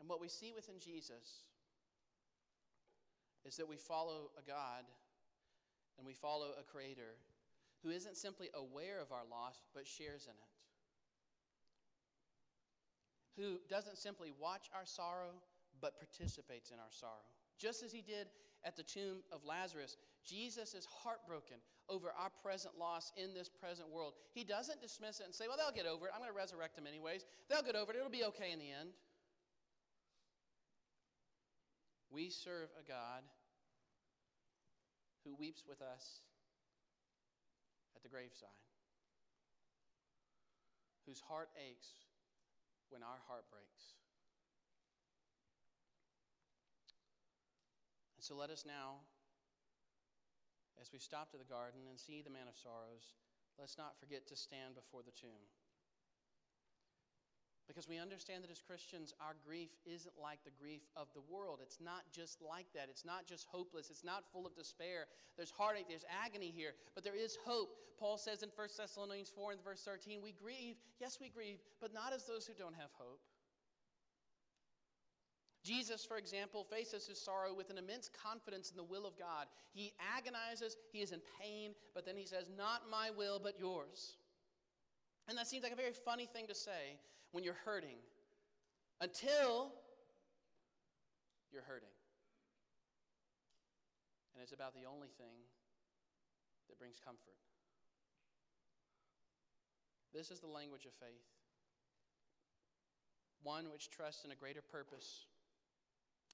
And 0.00 0.08
what 0.08 0.20
we 0.20 0.28
see 0.28 0.52
within 0.54 0.80
Jesus 0.80 1.46
is 3.44 3.56
that 3.56 3.68
we 3.68 3.76
follow 3.76 4.30
a 4.36 4.42
God 4.46 4.84
and 5.96 6.06
we 6.06 6.12
follow 6.12 6.48
a 6.58 6.64
Creator 6.64 7.14
who 7.84 7.90
isn't 7.90 8.16
simply 8.16 8.48
aware 8.54 9.00
of 9.00 9.12
our 9.12 9.24
loss, 9.30 9.62
but 9.74 9.86
shares 9.86 10.26
in 10.26 10.32
it. 10.32 10.50
Who 13.40 13.58
doesn't 13.68 13.98
simply 13.98 14.32
watch 14.40 14.68
our 14.74 14.86
sorrow, 14.86 15.34
but 15.80 15.98
participates 15.98 16.70
in 16.70 16.78
our 16.78 16.90
sorrow. 16.90 17.30
Just 17.58 17.82
as 17.82 17.92
he 17.92 18.02
did 18.02 18.26
at 18.64 18.76
the 18.76 18.82
tomb 18.82 19.22
of 19.32 19.44
Lazarus, 19.44 19.96
Jesus 20.26 20.74
is 20.74 20.86
heartbroken 20.86 21.56
over 21.88 22.08
our 22.18 22.30
present 22.42 22.78
loss 22.78 23.12
in 23.16 23.34
this 23.34 23.48
present 23.48 23.88
world. 23.90 24.14
He 24.32 24.44
doesn't 24.44 24.80
dismiss 24.80 25.20
it 25.20 25.26
and 25.26 25.34
say, 25.34 25.46
Well, 25.48 25.56
they'll 25.56 25.74
get 25.74 25.90
over 25.90 26.06
it. 26.06 26.12
I'm 26.14 26.20
going 26.20 26.32
to 26.32 26.36
resurrect 26.36 26.76
them 26.76 26.86
anyways. 26.86 27.24
They'll 27.48 27.62
get 27.62 27.76
over 27.76 27.92
it. 27.92 27.96
It'll 27.96 28.10
be 28.10 28.24
okay 28.24 28.52
in 28.52 28.58
the 28.58 28.70
end. 28.70 28.90
We 32.10 32.30
serve 32.30 32.68
a 32.78 32.86
God 32.86 33.22
who 35.24 35.34
weeps 35.34 35.64
with 35.68 35.82
us 35.82 36.20
at 37.96 38.02
the 38.02 38.08
graveside, 38.08 38.48
whose 41.06 41.20
heart 41.20 41.48
aches 41.58 41.88
when 42.90 43.02
our 43.02 43.18
heart 43.26 43.44
breaks. 43.50 43.98
And 48.24 48.32
so 48.32 48.40
let 48.40 48.48
us 48.48 48.64
now, 48.64 49.04
as 50.80 50.88
we 50.88 50.98
stop 50.98 51.28
to 51.32 51.36
the 51.36 51.44
garden 51.44 51.84
and 51.92 52.00
see 52.00 52.24
the 52.24 52.32
man 52.32 52.48
of 52.48 52.56
sorrows, 52.56 53.12
let's 53.60 53.76
not 53.76 54.00
forget 54.00 54.24
to 54.32 54.34
stand 54.34 54.72
before 54.72 55.04
the 55.04 55.12
tomb. 55.12 55.44
Because 57.68 57.84
we 57.84 58.00
understand 58.00 58.40
that 58.40 58.48
as 58.48 58.64
Christians, 58.64 59.12
our 59.20 59.36
grief 59.44 59.76
isn't 59.84 60.16
like 60.16 60.40
the 60.40 60.56
grief 60.56 60.80
of 60.96 61.12
the 61.12 61.20
world. 61.28 61.60
It's 61.60 61.84
not 61.84 62.08
just 62.16 62.40
like 62.40 62.64
that. 62.72 62.88
It's 62.88 63.04
not 63.04 63.28
just 63.28 63.44
hopeless. 63.44 63.92
It's 63.92 64.08
not 64.08 64.24
full 64.32 64.48
of 64.48 64.56
despair. 64.56 65.04
There's 65.36 65.52
heartache, 65.52 65.92
there's 65.92 66.08
agony 66.08 66.48
here, 66.48 66.72
but 66.96 67.04
there 67.04 67.20
is 67.20 67.36
hope. 67.44 67.76
Paul 68.00 68.16
says 68.16 68.40
in 68.40 68.48
1 68.56 68.68
Thessalonians 68.72 69.28
4 69.36 69.52
and 69.52 69.60
verse 69.60 69.84
13, 69.84 70.24
we 70.24 70.32
grieve, 70.32 70.80
yes, 70.96 71.20
we 71.20 71.28
grieve, 71.28 71.60
but 71.76 71.92
not 71.92 72.16
as 72.16 72.24
those 72.24 72.48
who 72.48 72.56
don't 72.56 72.72
have 72.72 72.88
hope. 72.96 73.20
Jesus, 75.64 76.04
for 76.04 76.18
example, 76.18 76.64
faces 76.64 77.06
his 77.06 77.18
sorrow 77.18 77.54
with 77.54 77.70
an 77.70 77.78
immense 77.78 78.10
confidence 78.22 78.70
in 78.70 78.76
the 78.76 78.84
will 78.84 79.06
of 79.06 79.18
God. 79.18 79.46
He 79.72 79.92
agonizes, 80.16 80.76
he 80.92 81.00
is 81.00 81.10
in 81.10 81.20
pain, 81.40 81.72
but 81.94 82.04
then 82.04 82.16
he 82.16 82.26
says, 82.26 82.50
Not 82.56 82.82
my 82.90 83.10
will, 83.10 83.40
but 83.42 83.58
yours. 83.58 84.16
And 85.26 85.38
that 85.38 85.46
seems 85.46 85.62
like 85.62 85.72
a 85.72 85.76
very 85.76 85.92
funny 85.92 86.26
thing 86.26 86.46
to 86.48 86.54
say 86.54 86.98
when 87.32 87.42
you're 87.42 87.56
hurting 87.64 87.96
until 89.00 89.72
you're 91.50 91.62
hurting. 91.62 91.88
And 94.34 94.42
it's 94.42 94.52
about 94.52 94.74
the 94.74 94.86
only 94.86 95.08
thing 95.16 95.48
that 96.68 96.78
brings 96.78 97.00
comfort. 97.02 97.38
This 100.12 100.30
is 100.30 100.40
the 100.40 100.46
language 100.46 100.84
of 100.84 100.92
faith 100.92 101.24
one 103.44 103.70
which 103.70 103.90
trusts 103.90 104.24
in 104.24 104.32
a 104.32 104.34
greater 104.34 104.62
purpose, 104.62 105.26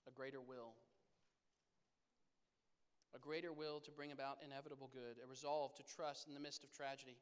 a 0.06 0.10
greater 0.10 0.40
will. 0.40 0.74
A 3.14 3.18
greater 3.18 3.52
will 3.52 3.80
to 3.80 3.90
bring 3.90 4.12
about 4.12 4.38
inevitable 4.44 4.90
good, 4.92 5.16
a 5.22 5.26
resolve 5.28 5.74
to 5.76 5.82
trust 5.82 6.28
in 6.28 6.34
the 6.34 6.40
midst 6.40 6.62
of 6.62 6.72
tragedy. 6.72 7.16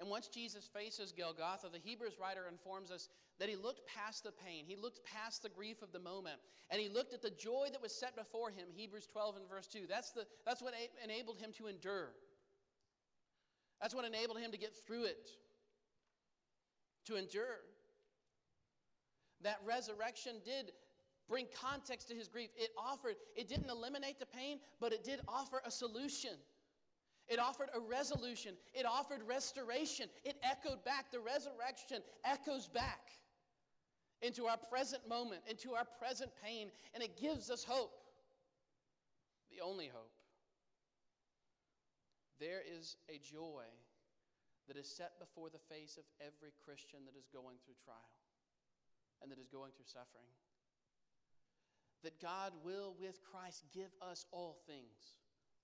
And 0.00 0.08
once 0.10 0.26
Jesus 0.26 0.66
faces 0.66 1.12
Golgotha, 1.12 1.68
the 1.70 1.78
Hebrews 1.78 2.18
writer 2.20 2.46
informs 2.50 2.90
us 2.90 3.08
that 3.38 3.48
he 3.48 3.56
looked 3.56 3.86
past 3.86 4.24
the 4.24 4.32
pain, 4.32 4.64
he 4.66 4.74
looked 4.74 5.04
past 5.04 5.42
the 5.42 5.48
grief 5.48 5.82
of 5.82 5.92
the 5.92 6.00
moment, 6.00 6.40
and 6.70 6.80
he 6.80 6.88
looked 6.88 7.12
at 7.12 7.22
the 7.22 7.30
joy 7.30 7.68
that 7.70 7.82
was 7.82 7.94
set 7.94 8.16
before 8.16 8.50
him, 8.50 8.66
Hebrews 8.74 9.06
12 9.06 9.36
and 9.36 9.48
verse 9.48 9.68
2. 9.68 9.80
That's, 9.88 10.10
the, 10.10 10.26
that's 10.44 10.62
what 10.62 10.74
enabled 11.02 11.38
him 11.38 11.52
to 11.58 11.68
endure. 11.68 12.10
That's 13.80 13.94
what 13.94 14.04
enabled 14.04 14.38
him 14.38 14.50
to 14.50 14.58
get 14.58 14.72
through 14.86 15.04
it, 15.04 15.28
to 17.06 17.16
endure. 17.16 17.60
That 19.44 19.60
resurrection 19.64 20.36
did 20.44 20.72
bring 21.28 21.46
context 21.54 22.08
to 22.08 22.14
his 22.14 22.28
grief. 22.28 22.50
It 22.56 22.70
offered, 22.76 23.16
it 23.36 23.46
didn't 23.46 23.70
eliminate 23.70 24.18
the 24.18 24.26
pain, 24.26 24.58
but 24.80 24.92
it 24.92 25.04
did 25.04 25.20
offer 25.28 25.60
a 25.64 25.70
solution. 25.70 26.32
It 27.28 27.38
offered 27.38 27.68
a 27.74 27.80
resolution. 27.80 28.54
It 28.74 28.86
offered 28.86 29.20
restoration. 29.26 30.08
It 30.24 30.36
echoed 30.42 30.82
back. 30.84 31.10
The 31.12 31.20
resurrection 31.20 31.98
echoes 32.24 32.68
back 32.68 33.12
into 34.22 34.46
our 34.46 34.56
present 34.56 35.06
moment, 35.08 35.42
into 35.48 35.74
our 35.74 35.84
present 35.98 36.30
pain, 36.42 36.70
and 36.94 37.02
it 37.02 37.20
gives 37.20 37.50
us 37.50 37.64
hope. 37.64 37.92
The 39.50 39.62
only 39.62 39.88
hope. 39.88 40.10
There 42.40 42.62
is 42.78 42.96
a 43.08 43.18
joy 43.18 43.64
that 44.68 44.76
is 44.76 44.88
set 44.88 45.18
before 45.20 45.50
the 45.50 45.58
face 45.74 45.98
of 45.98 46.04
every 46.20 46.52
Christian 46.64 47.00
that 47.04 47.18
is 47.18 47.28
going 47.32 47.56
through 47.64 47.76
trial 47.84 48.23
and 49.24 49.32
that 49.32 49.40
is 49.40 49.48
going 49.48 49.72
through 49.72 49.88
suffering. 49.88 50.28
That 52.04 52.20
God 52.20 52.52
will, 52.60 52.92
with 53.00 53.24
Christ, 53.24 53.64
give 53.72 53.88
us 54.04 54.28
all 54.30 54.60
things. 54.68 55.16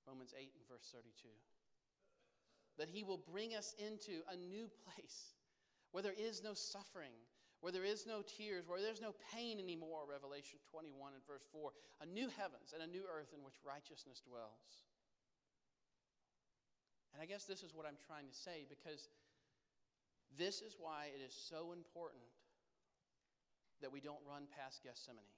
Romans 0.09 0.33
8 0.33 0.49
and 0.57 0.65
verse 0.67 0.89
32 0.91 1.29
that 2.81 2.89
He 2.89 3.05
will 3.05 3.21
bring 3.31 3.55
us 3.55 3.77
into 3.77 4.25
a 4.33 4.37
new 4.37 4.65
place 4.89 5.37
where 5.93 6.03
there 6.03 6.17
is 6.17 6.43
no 6.43 6.55
suffering, 6.55 7.13
where 7.61 7.73
there 7.73 7.85
is 7.85 8.07
no 8.07 8.25
tears, 8.25 8.65
where 8.67 8.81
there's 8.81 9.05
no 9.05 9.13
pain 9.37 9.61
anymore. 9.61 10.09
Revelation 10.09 10.57
21 10.73 11.13
and 11.13 11.21
verse 11.29 11.45
4 11.53 11.71
a 12.01 12.07
new 12.07 12.33
heavens 12.41 12.73
and 12.73 12.83
a 12.83 12.89
new 12.89 13.05
earth 13.05 13.37
in 13.37 13.45
which 13.45 13.61
righteousness 13.61 14.23
dwells. 14.25 14.89
And 17.13 17.21
I 17.21 17.27
guess 17.27 17.45
this 17.45 17.63
is 17.63 17.75
what 17.75 17.85
I'm 17.85 18.01
trying 18.07 18.25
to 18.25 18.33
say 18.33 18.65
because 18.65 19.13
this 20.39 20.63
is 20.63 20.77
why 20.81 21.13
it 21.13 21.21
is 21.21 21.37
so 21.37 21.77
important 21.77 22.25
that 23.83 23.93
we 23.93 24.01
don't 24.01 24.21
run 24.29 24.47
past 24.57 24.83
Gethsemane. 24.83 25.37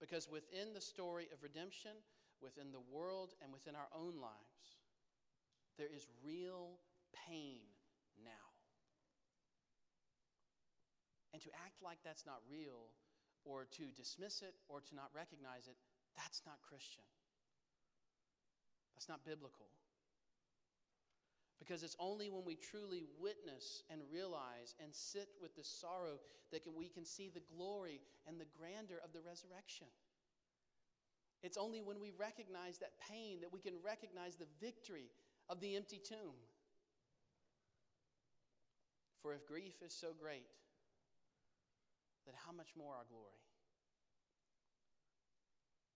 Because 0.00 0.28
within 0.28 0.74
the 0.74 0.80
story 0.80 1.28
of 1.32 1.42
redemption, 1.42 1.92
within 2.42 2.72
the 2.72 2.84
world, 2.92 3.32
and 3.42 3.52
within 3.52 3.74
our 3.74 3.88
own 3.96 4.20
lives, 4.20 4.76
there 5.78 5.88
is 5.88 6.06
real 6.24 6.76
pain 7.28 7.64
now. 8.20 8.46
And 11.32 11.40
to 11.42 11.50
act 11.64 11.80
like 11.82 11.98
that's 12.04 12.24
not 12.24 12.40
real, 12.48 12.92
or 13.44 13.66
to 13.76 13.84
dismiss 13.96 14.42
it, 14.42 14.54
or 14.68 14.80
to 14.80 14.94
not 14.94 15.08
recognize 15.14 15.68
it, 15.68 15.76
that's 16.16 16.42
not 16.44 16.60
Christian. 16.64 17.04
That's 18.96 19.08
not 19.08 19.24
biblical. 19.24 19.68
Because 21.58 21.82
it's 21.82 21.96
only 21.98 22.28
when 22.28 22.44
we 22.44 22.54
truly 22.56 23.04
witness 23.18 23.82
and 23.90 24.00
realize 24.12 24.74
and 24.82 24.94
sit 24.94 25.28
with 25.40 25.56
the 25.56 25.64
sorrow 25.64 26.20
that 26.52 26.62
can, 26.62 26.74
we 26.76 26.88
can 26.88 27.04
see 27.04 27.30
the 27.32 27.42
glory 27.56 28.00
and 28.26 28.38
the 28.38 28.46
grandeur 28.58 28.98
of 29.02 29.12
the 29.12 29.20
resurrection. 29.20 29.86
It's 31.42 31.56
only 31.56 31.80
when 31.80 32.00
we 32.00 32.12
recognize 32.18 32.78
that 32.78 32.92
pain 33.08 33.40
that 33.40 33.52
we 33.52 33.60
can 33.60 33.74
recognize 33.84 34.36
the 34.36 34.48
victory 34.60 35.08
of 35.48 35.60
the 35.60 35.76
empty 35.76 36.00
tomb. 36.02 36.36
For 39.22 39.32
if 39.32 39.46
grief 39.46 39.74
is 39.84 39.92
so 39.92 40.08
great, 40.18 40.46
then 42.26 42.34
how 42.46 42.52
much 42.52 42.68
more 42.76 42.94
our 42.94 43.06
glory? 43.08 43.40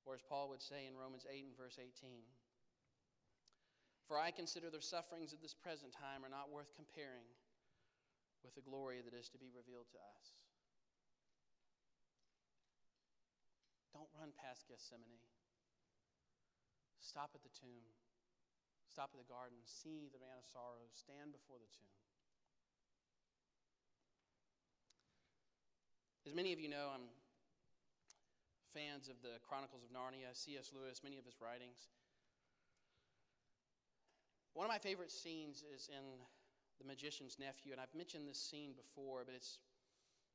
Or 0.06 0.14
as 0.14 0.22
Paul 0.22 0.48
would 0.48 0.62
say 0.62 0.86
in 0.88 0.96
Romans 0.96 1.26
8 1.30 1.44
and 1.44 1.56
verse 1.56 1.78
18 1.78 2.10
for 4.10 4.18
I 4.18 4.34
consider 4.34 4.74
the 4.74 4.82
sufferings 4.82 5.30
of 5.30 5.38
this 5.38 5.54
present 5.54 5.94
time 5.94 6.26
are 6.26 6.34
not 6.34 6.50
worth 6.50 6.74
comparing 6.74 7.30
with 8.42 8.58
the 8.58 8.66
glory 8.66 8.98
that 9.06 9.14
is 9.14 9.30
to 9.30 9.38
be 9.38 9.54
revealed 9.54 9.86
to 9.94 10.02
us. 10.02 10.34
Don't 13.94 14.10
run 14.18 14.34
past 14.34 14.66
Gethsemane. 14.66 15.22
Stop 16.98 17.38
at 17.38 17.46
the 17.46 17.54
tomb. 17.54 17.86
Stop 18.90 19.14
at 19.14 19.22
the 19.22 19.30
garden. 19.30 19.62
See 19.62 20.10
the 20.10 20.18
man 20.18 20.42
of 20.42 20.46
sorrows. 20.50 20.90
Stand 20.90 21.30
before 21.30 21.62
the 21.62 21.70
tomb. 21.70 21.94
As 26.26 26.34
many 26.34 26.50
of 26.50 26.58
you 26.58 26.66
know, 26.66 26.90
I'm 26.90 27.06
fans 28.74 29.06
of 29.06 29.22
the 29.22 29.38
Chronicles 29.46 29.86
of 29.86 29.94
Narnia, 29.94 30.34
C.S. 30.34 30.74
Lewis, 30.74 30.98
many 31.06 31.22
of 31.22 31.22
his 31.22 31.38
writings. 31.38 31.94
One 34.54 34.66
of 34.66 34.70
my 34.70 34.78
favorite 34.78 35.10
scenes 35.10 35.64
is 35.74 35.88
in 35.88 36.04
The 36.78 36.86
Magician's 36.86 37.38
Nephew, 37.38 37.72
and 37.72 37.80
I've 37.80 37.94
mentioned 37.94 38.26
this 38.26 38.40
scene 38.40 38.74
before, 38.74 39.22
but 39.24 39.34
it's 39.34 39.58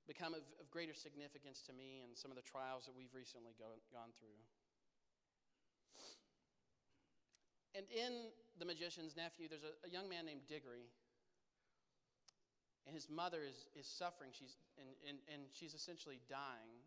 become 0.08 0.34
of, 0.34 0.46
of 0.62 0.70
greater 0.70 0.94
significance 0.94 1.62
to 1.68 1.74
me 1.74 2.02
and 2.06 2.16
some 2.16 2.32
of 2.32 2.38
the 2.38 2.46
trials 2.46 2.86
that 2.86 2.96
we've 2.96 3.14
recently 3.14 3.54
go, 3.58 3.82
gone 3.92 4.14
through. 4.20 4.40
And 7.76 7.86
in 7.92 8.32
The 8.60 8.66
Magician's 8.66 9.18
Nephew, 9.18 9.50
there's 9.50 9.66
a, 9.66 9.76
a 9.84 9.92
young 9.92 10.08
man 10.08 10.26
named 10.26 10.48
Diggory 10.48 10.88
and 12.86 12.94
his 12.94 13.10
mother 13.10 13.42
is, 13.42 13.68
is 13.74 13.88
suffering 13.90 14.30
she's, 14.32 14.58
and, 14.78 14.90
and, 15.10 15.18
and 15.26 15.42
she's 15.50 15.74
essentially 15.74 16.22
dying 16.30 16.85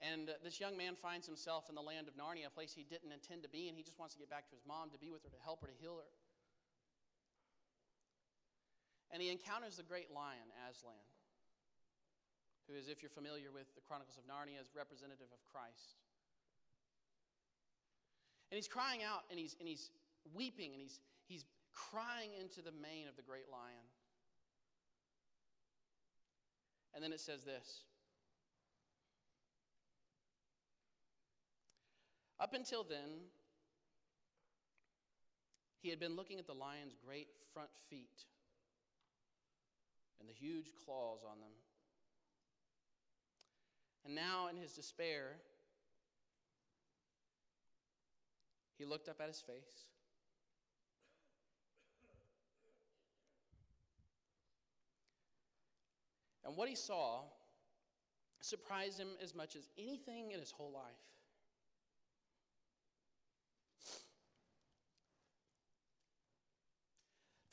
and 0.00 0.30
this 0.44 0.60
young 0.60 0.76
man 0.76 0.94
finds 0.94 1.26
himself 1.26 1.68
in 1.68 1.74
the 1.74 1.82
land 1.82 2.06
of 2.06 2.14
narnia 2.14 2.46
a 2.46 2.50
place 2.50 2.72
he 2.72 2.86
didn't 2.86 3.10
intend 3.10 3.42
to 3.42 3.48
be 3.48 3.68
and 3.68 3.76
he 3.76 3.82
just 3.82 3.98
wants 3.98 4.14
to 4.14 4.20
get 4.20 4.30
back 4.30 4.46
to 4.46 4.54
his 4.54 4.64
mom 4.66 4.90
to 4.90 4.98
be 4.98 5.10
with 5.10 5.22
her 5.22 5.30
to 5.30 5.42
help 5.42 5.60
her 5.60 5.66
to 5.66 5.78
heal 5.80 5.98
her 5.98 6.12
and 9.10 9.22
he 9.22 9.30
encounters 9.30 9.76
the 9.76 9.86
great 9.86 10.12
lion 10.14 10.48
aslan 10.70 11.08
who 12.68 12.76
is 12.76 12.86
if 12.86 13.02
you're 13.02 13.10
familiar 13.10 13.50
with 13.50 13.66
the 13.74 13.82
chronicles 13.82 14.18
of 14.18 14.24
narnia 14.28 14.60
is 14.60 14.70
representative 14.76 15.30
of 15.34 15.40
christ 15.50 15.98
and 18.50 18.56
he's 18.56 18.68
crying 18.68 19.02
out 19.02 19.24
and 19.30 19.38
he's, 19.38 19.56
and 19.60 19.68
he's 19.68 19.90
weeping 20.34 20.72
and 20.72 20.80
he's, 20.80 21.00
he's 21.26 21.44
crying 21.74 22.30
into 22.40 22.62
the 22.62 22.72
mane 22.72 23.08
of 23.08 23.16
the 23.16 23.22
great 23.22 23.48
lion. 23.52 23.86
And 26.94 27.04
then 27.04 27.12
it 27.12 27.20
says 27.20 27.44
this 27.44 27.84
Up 32.40 32.54
until 32.54 32.84
then, 32.84 33.26
he 35.80 35.88
had 35.88 35.98
been 35.98 36.16
looking 36.16 36.38
at 36.38 36.46
the 36.46 36.54
lion's 36.54 36.94
great 37.04 37.28
front 37.52 37.70
feet 37.88 38.24
and 40.20 40.28
the 40.28 40.32
huge 40.32 40.70
claws 40.84 41.20
on 41.24 41.40
them. 41.40 41.50
And 44.04 44.14
now, 44.14 44.48
in 44.48 44.56
his 44.56 44.72
despair, 44.72 45.36
he 48.76 48.84
looked 48.84 49.08
up 49.08 49.20
at 49.20 49.28
his 49.28 49.40
face 49.40 49.86
And 56.48 56.56
what 56.56 56.70
he 56.70 56.74
saw 56.74 57.20
surprised 58.40 58.98
him 58.98 59.08
as 59.22 59.34
much 59.34 59.54
as 59.54 59.68
anything 59.76 60.30
in 60.30 60.40
his 60.40 60.50
whole 60.50 60.72
life. 60.72 61.17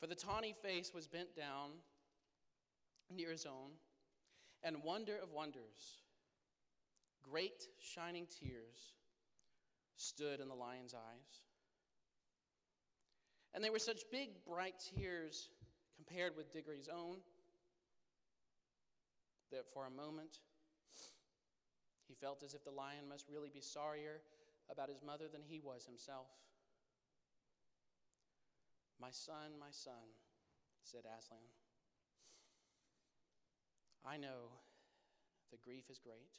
For 0.00 0.06
the 0.06 0.14
tawny 0.14 0.54
face 0.62 0.92
was 0.94 1.06
bent 1.06 1.34
down 1.34 1.70
near 3.10 3.30
his 3.30 3.46
own, 3.46 3.70
and 4.62 4.82
wonder 4.82 5.16
of 5.22 5.32
wonders, 5.32 6.02
great 7.22 7.68
shining 7.80 8.26
tears 8.40 8.94
stood 9.96 10.40
in 10.40 10.48
the 10.48 10.54
lion's 10.54 10.94
eyes. 10.94 11.40
And 13.54 13.64
they 13.64 13.70
were 13.70 13.78
such 13.78 14.02
big, 14.12 14.44
bright 14.46 14.74
tears 14.94 15.48
compared 15.96 16.36
with 16.36 16.52
Diggory's 16.52 16.88
own 16.88 17.16
that 19.50 19.64
for 19.72 19.86
a 19.86 19.90
moment 19.90 20.40
he 22.06 22.14
felt 22.14 22.42
as 22.42 22.54
if 22.54 22.64
the 22.64 22.70
lion 22.70 23.08
must 23.08 23.26
really 23.32 23.50
be 23.52 23.60
sorrier 23.60 24.20
about 24.70 24.88
his 24.88 25.02
mother 25.02 25.24
than 25.32 25.42
he 25.42 25.58
was 25.58 25.86
himself. 25.86 26.26
My 29.00 29.10
son, 29.10 29.60
my 29.60 29.70
son, 29.70 30.16
said 30.82 31.04
Aslan, 31.04 31.44
I 34.04 34.16
know 34.16 34.56
the 35.50 35.58
grief 35.58 35.90
is 35.90 35.98
great. 35.98 36.32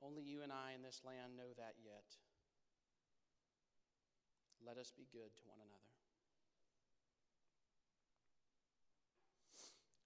Only 0.00 0.22
you 0.22 0.42
and 0.42 0.52
I 0.52 0.72
in 0.76 0.82
this 0.82 1.00
land 1.04 1.36
know 1.36 1.50
that 1.56 1.74
yet. 1.82 2.06
Let 4.64 4.78
us 4.78 4.92
be 4.96 5.06
good 5.10 5.34
to 5.34 5.42
one 5.48 5.58
another. 5.58 5.92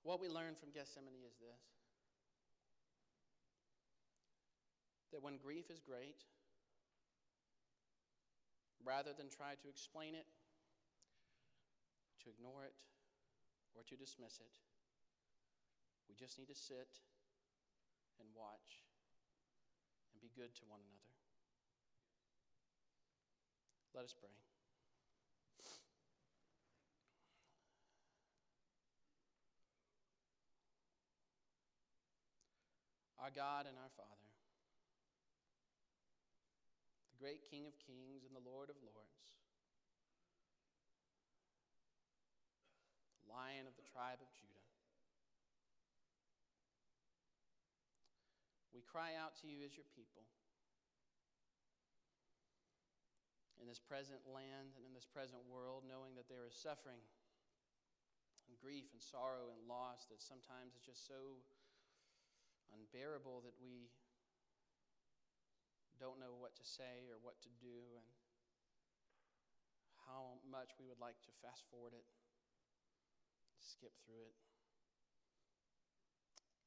What 0.03 0.21
we 0.21 0.29
learn 0.29 0.55
from 0.59 0.71
Gethsemane 0.73 1.23
is 1.27 1.37
this 1.39 1.63
that 5.13 5.23
when 5.23 5.37
grief 5.37 5.69
is 5.69 5.79
great, 5.79 6.25
rather 8.83 9.13
than 9.13 9.29
try 9.29 9.53
to 9.61 9.69
explain 9.69 10.15
it, 10.15 10.25
to 12.23 12.31
ignore 12.31 12.65
it, 12.65 12.75
or 13.75 13.83
to 13.89 13.95
dismiss 13.97 14.39
it, 14.39 14.55
we 16.09 16.15
just 16.15 16.39
need 16.39 16.49
to 16.49 16.59
sit 16.59 17.01
and 18.21 18.29
watch 18.35 18.85
and 20.13 20.21
be 20.21 20.31
good 20.35 20.55
to 20.57 20.65
one 20.69 20.81
another. 20.81 21.17
Let 23.95 24.05
us 24.05 24.15
pray. 24.15 24.33
our 33.23 33.31
God 33.31 33.71
and 33.71 33.79
our 33.79 33.93
Father, 33.95 34.35
the 37.15 37.23
great 37.23 37.47
King 37.47 37.71
of 37.71 37.79
kings 37.79 38.27
and 38.27 38.35
the 38.35 38.43
Lord 38.43 38.67
of 38.67 38.75
lords, 38.83 39.42
Lion 43.33 43.65
of 43.65 43.73
the 43.81 43.89
tribe 43.89 44.21
of 44.21 44.29
Judah. 44.37 44.61
We 48.77 48.85
cry 48.85 49.17
out 49.17 49.41
to 49.41 49.49
you 49.49 49.65
as 49.65 49.73
your 49.73 49.89
people. 49.97 50.29
In 53.57 53.65
this 53.65 53.81
present 53.81 54.21
land 54.29 54.77
and 54.77 54.85
in 54.85 54.93
this 54.93 55.09
present 55.09 55.41
world, 55.49 55.89
knowing 55.89 56.13
that 56.21 56.29
there 56.29 56.45
is 56.45 56.53
suffering 56.53 57.01
and 58.53 58.61
grief 58.61 58.93
and 58.93 59.01
sorrow 59.01 59.49
and 59.49 59.65
loss 59.65 60.05
that 60.13 60.21
sometimes 60.21 60.77
is 60.77 60.85
just 60.85 61.09
so 61.09 61.41
unbearable 62.77 63.41
that 63.49 63.57
we 63.57 63.89
don't 65.97 66.19
know 66.19 66.35
what 66.37 66.53
to 66.59 66.67
say 66.67 67.07
or 67.09 67.17
what 67.23 67.39
to 67.47 67.53
do, 67.63 67.97
and 67.97 68.09
how 70.05 70.43
much 70.43 70.75
we 70.77 70.85
would 70.91 70.99
like 70.99 71.17
to 71.23 71.31
fast 71.41 71.63
forward 71.71 71.95
it, 71.95 72.03
skip 73.63 73.95
through 74.05 74.27
it. 74.27 74.37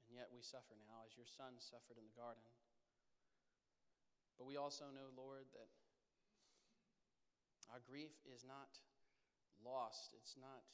And 0.07 0.15
yet 0.15 0.31
we 0.31 0.39
suffer 0.41 0.79
now 0.79 1.03
as 1.03 1.15
your 1.19 1.27
son 1.27 1.59
suffered 1.59 1.99
in 1.99 2.07
the 2.07 2.15
garden. 2.15 2.43
But 4.39 4.47
we 4.47 4.55
also 4.59 4.91
know, 4.91 5.11
Lord, 5.15 5.47
that 5.55 5.71
our 7.71 7.81
grief 7.83 8.15
is 8.27 8.43
not 8.43 8.75
lost, 9.63 10.15
it's 10.15 10.35
not 10.35 10.67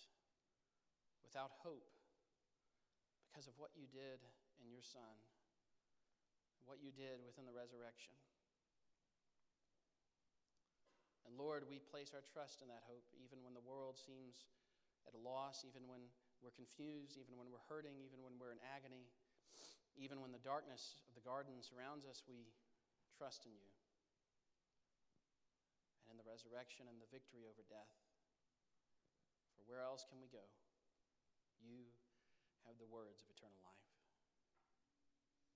without 1.21 1.53
hope 1.61 1.87
because 3.29 3.47
of 3.47 3.55
what 3.55 3.71
you 3.77 3.87
did 3.87 4.19
in 4.59 4.67
your 4.67 4.83
Son, 4.83 5.15
what 6.67 6.83
you 6.83 6.91
did 6.91 7.23
within 7.23 7.47
the 7.47 7.55
resurrection. 7.55 8.13
And 11.23 11.39
Lord, 11.39 11.63
we 11.71 11.79
place 11.79 12.11
our 12.11 12.25
trust 12.27 12.59
in 12.59 12.67
that 12.67 12.83
hope, 12.83 13.07
even 13.15 13.39
when 13.47 13.55
the 13.55 13.63
world 13.63 13.95
seems 13.95 14.51
at 15.07 15.13
a 15.17 15.21
loss, 15.21 15.65
even 15.65 15.87
when 15.89 16.01
we're 16.41 16.53
confused, 16.53 17.17
even 17.17 17.37
when 17.37 17.49
we're 17.53 17.63
hurting, 17.69 18.01
even 18.01 18.21
when 18.25 18.37
we're 18.41 18.53
in 18.53 18.61
agony, 18.65 19.05
even 19.99 20.21
when 20.23 20.33
the 20.33 20.41
darkness 20.41 21.01
of 21.09 21.13
the 21.13 21.25
garden 21.25 21.61
surrounds 21.61 22.07
us, 22.07 22.23
we 22.25 22.49
trust 23.13 23.45
in 23.45 23.53
you 23.53 23.69
and 26.07 26.15
in 26.15 26.17
the 26.17 26.27
resurrection 26.27 26.87
and 26.89 26.97
the 26.97 27.09
victory 27.11 27.45
over 27.45 27.61
death. 27.67 27.93
For 29.55 29.63
where 29.69 29.83
else 29.85 30.07
can 30.07 30.17
we 30.19 30.31
go? 30.31 30.43
You 31.61 31.85
have 32.65 32.81
the 32.81 32.89
words 32.89 33.21
of 33.21 33.29
eternal 33.29 33.61
life. 33.61 33.87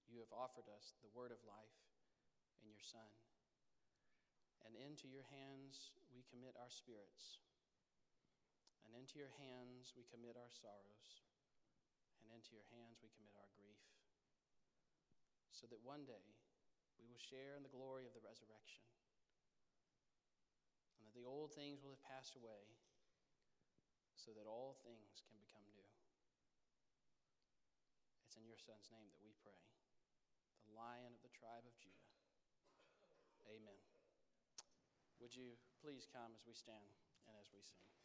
You 0.06 0.22
have 0.22 0.32
offered 0.32 0.70
us 0.70 0.94
the 1.02 1.12
word 1.12 1.34
of 1.34 1.42
life 1.44 1.80
in 2.62 2.70
your 2.70 2.84
Son. 2.86 3.10
And 4.66 4.78
into 4.78 5.10
your 5.10 5.26
hands 5.30 5.94
we 6.14 6.26
commit 6.30 6.58
our 6.58 6.70
spirits. 6.70 7.42
And 8.86 8.94
into 8.94 9.18
your 9.18 9.34
hands 9.42 9.92
we 9.98 10.06
commit 10.08 10.38
our 10.38 10.54
sorrows. 10.54 11.26
And 12.22 12.30
into 12.32 12.54
your 12.54 12.66
hands 12.72 13.02
we 13.02 13.10
commit 13.18 13.36
our 13.36 13.50
grief. 13.58 13.82
so 15.56 15.64
that 15.72 15.80
one 15.88 16.04
day 16.04 16.36
we 17.00 17.08
will 17.08 17.18
share 17.18 17.56
in 17.56 17.64
the 17.64 17.72
glory 17.72 18.04
of 18.04 18.12
the 18.12 18.22
resurrection, 18.22 18.84
and 21.00 21.08
that 21.08 21.16
the 21.16 21.24
old 21.24 21.56
things 21.56 21.80
will 21.80 21.96
have 21.96 22.04
passed 22.12 22.36
away, 22.36 22.68
so 24.20 24.36
that 24.36 24.44
all 24.44 24.76
things 24.84 25.24
can 25.24 25.40
become 25.40 25.64
new. 25.72 25.92
It's 28.28 28.36
in 28.36 28.44
your 28.44 28.60
Son's 28.60 28.92
name 28.92 29.08
that 29.08 29.24
we 29.24 29.32
pray, 29.40 29.64
the 30.68 30.76
Lion 30.76 31.16
of 31.16 31.24
the 31.24 31.32
tribe 31.32 31.64
of 31.64 31.74
Judah. 31.80 32.12
Amen. 33.48 33.80
Would 35.24 35.32
you 35.32 35.56
please 35.80 36.04
come 36.04 36.36
as 36.36 36.44
we 36.44 36.52
stand 36.52 37.00
and 37.32 37.40
as 37.40 37.48
we 37.56 37.64
sing? 37.64 38.05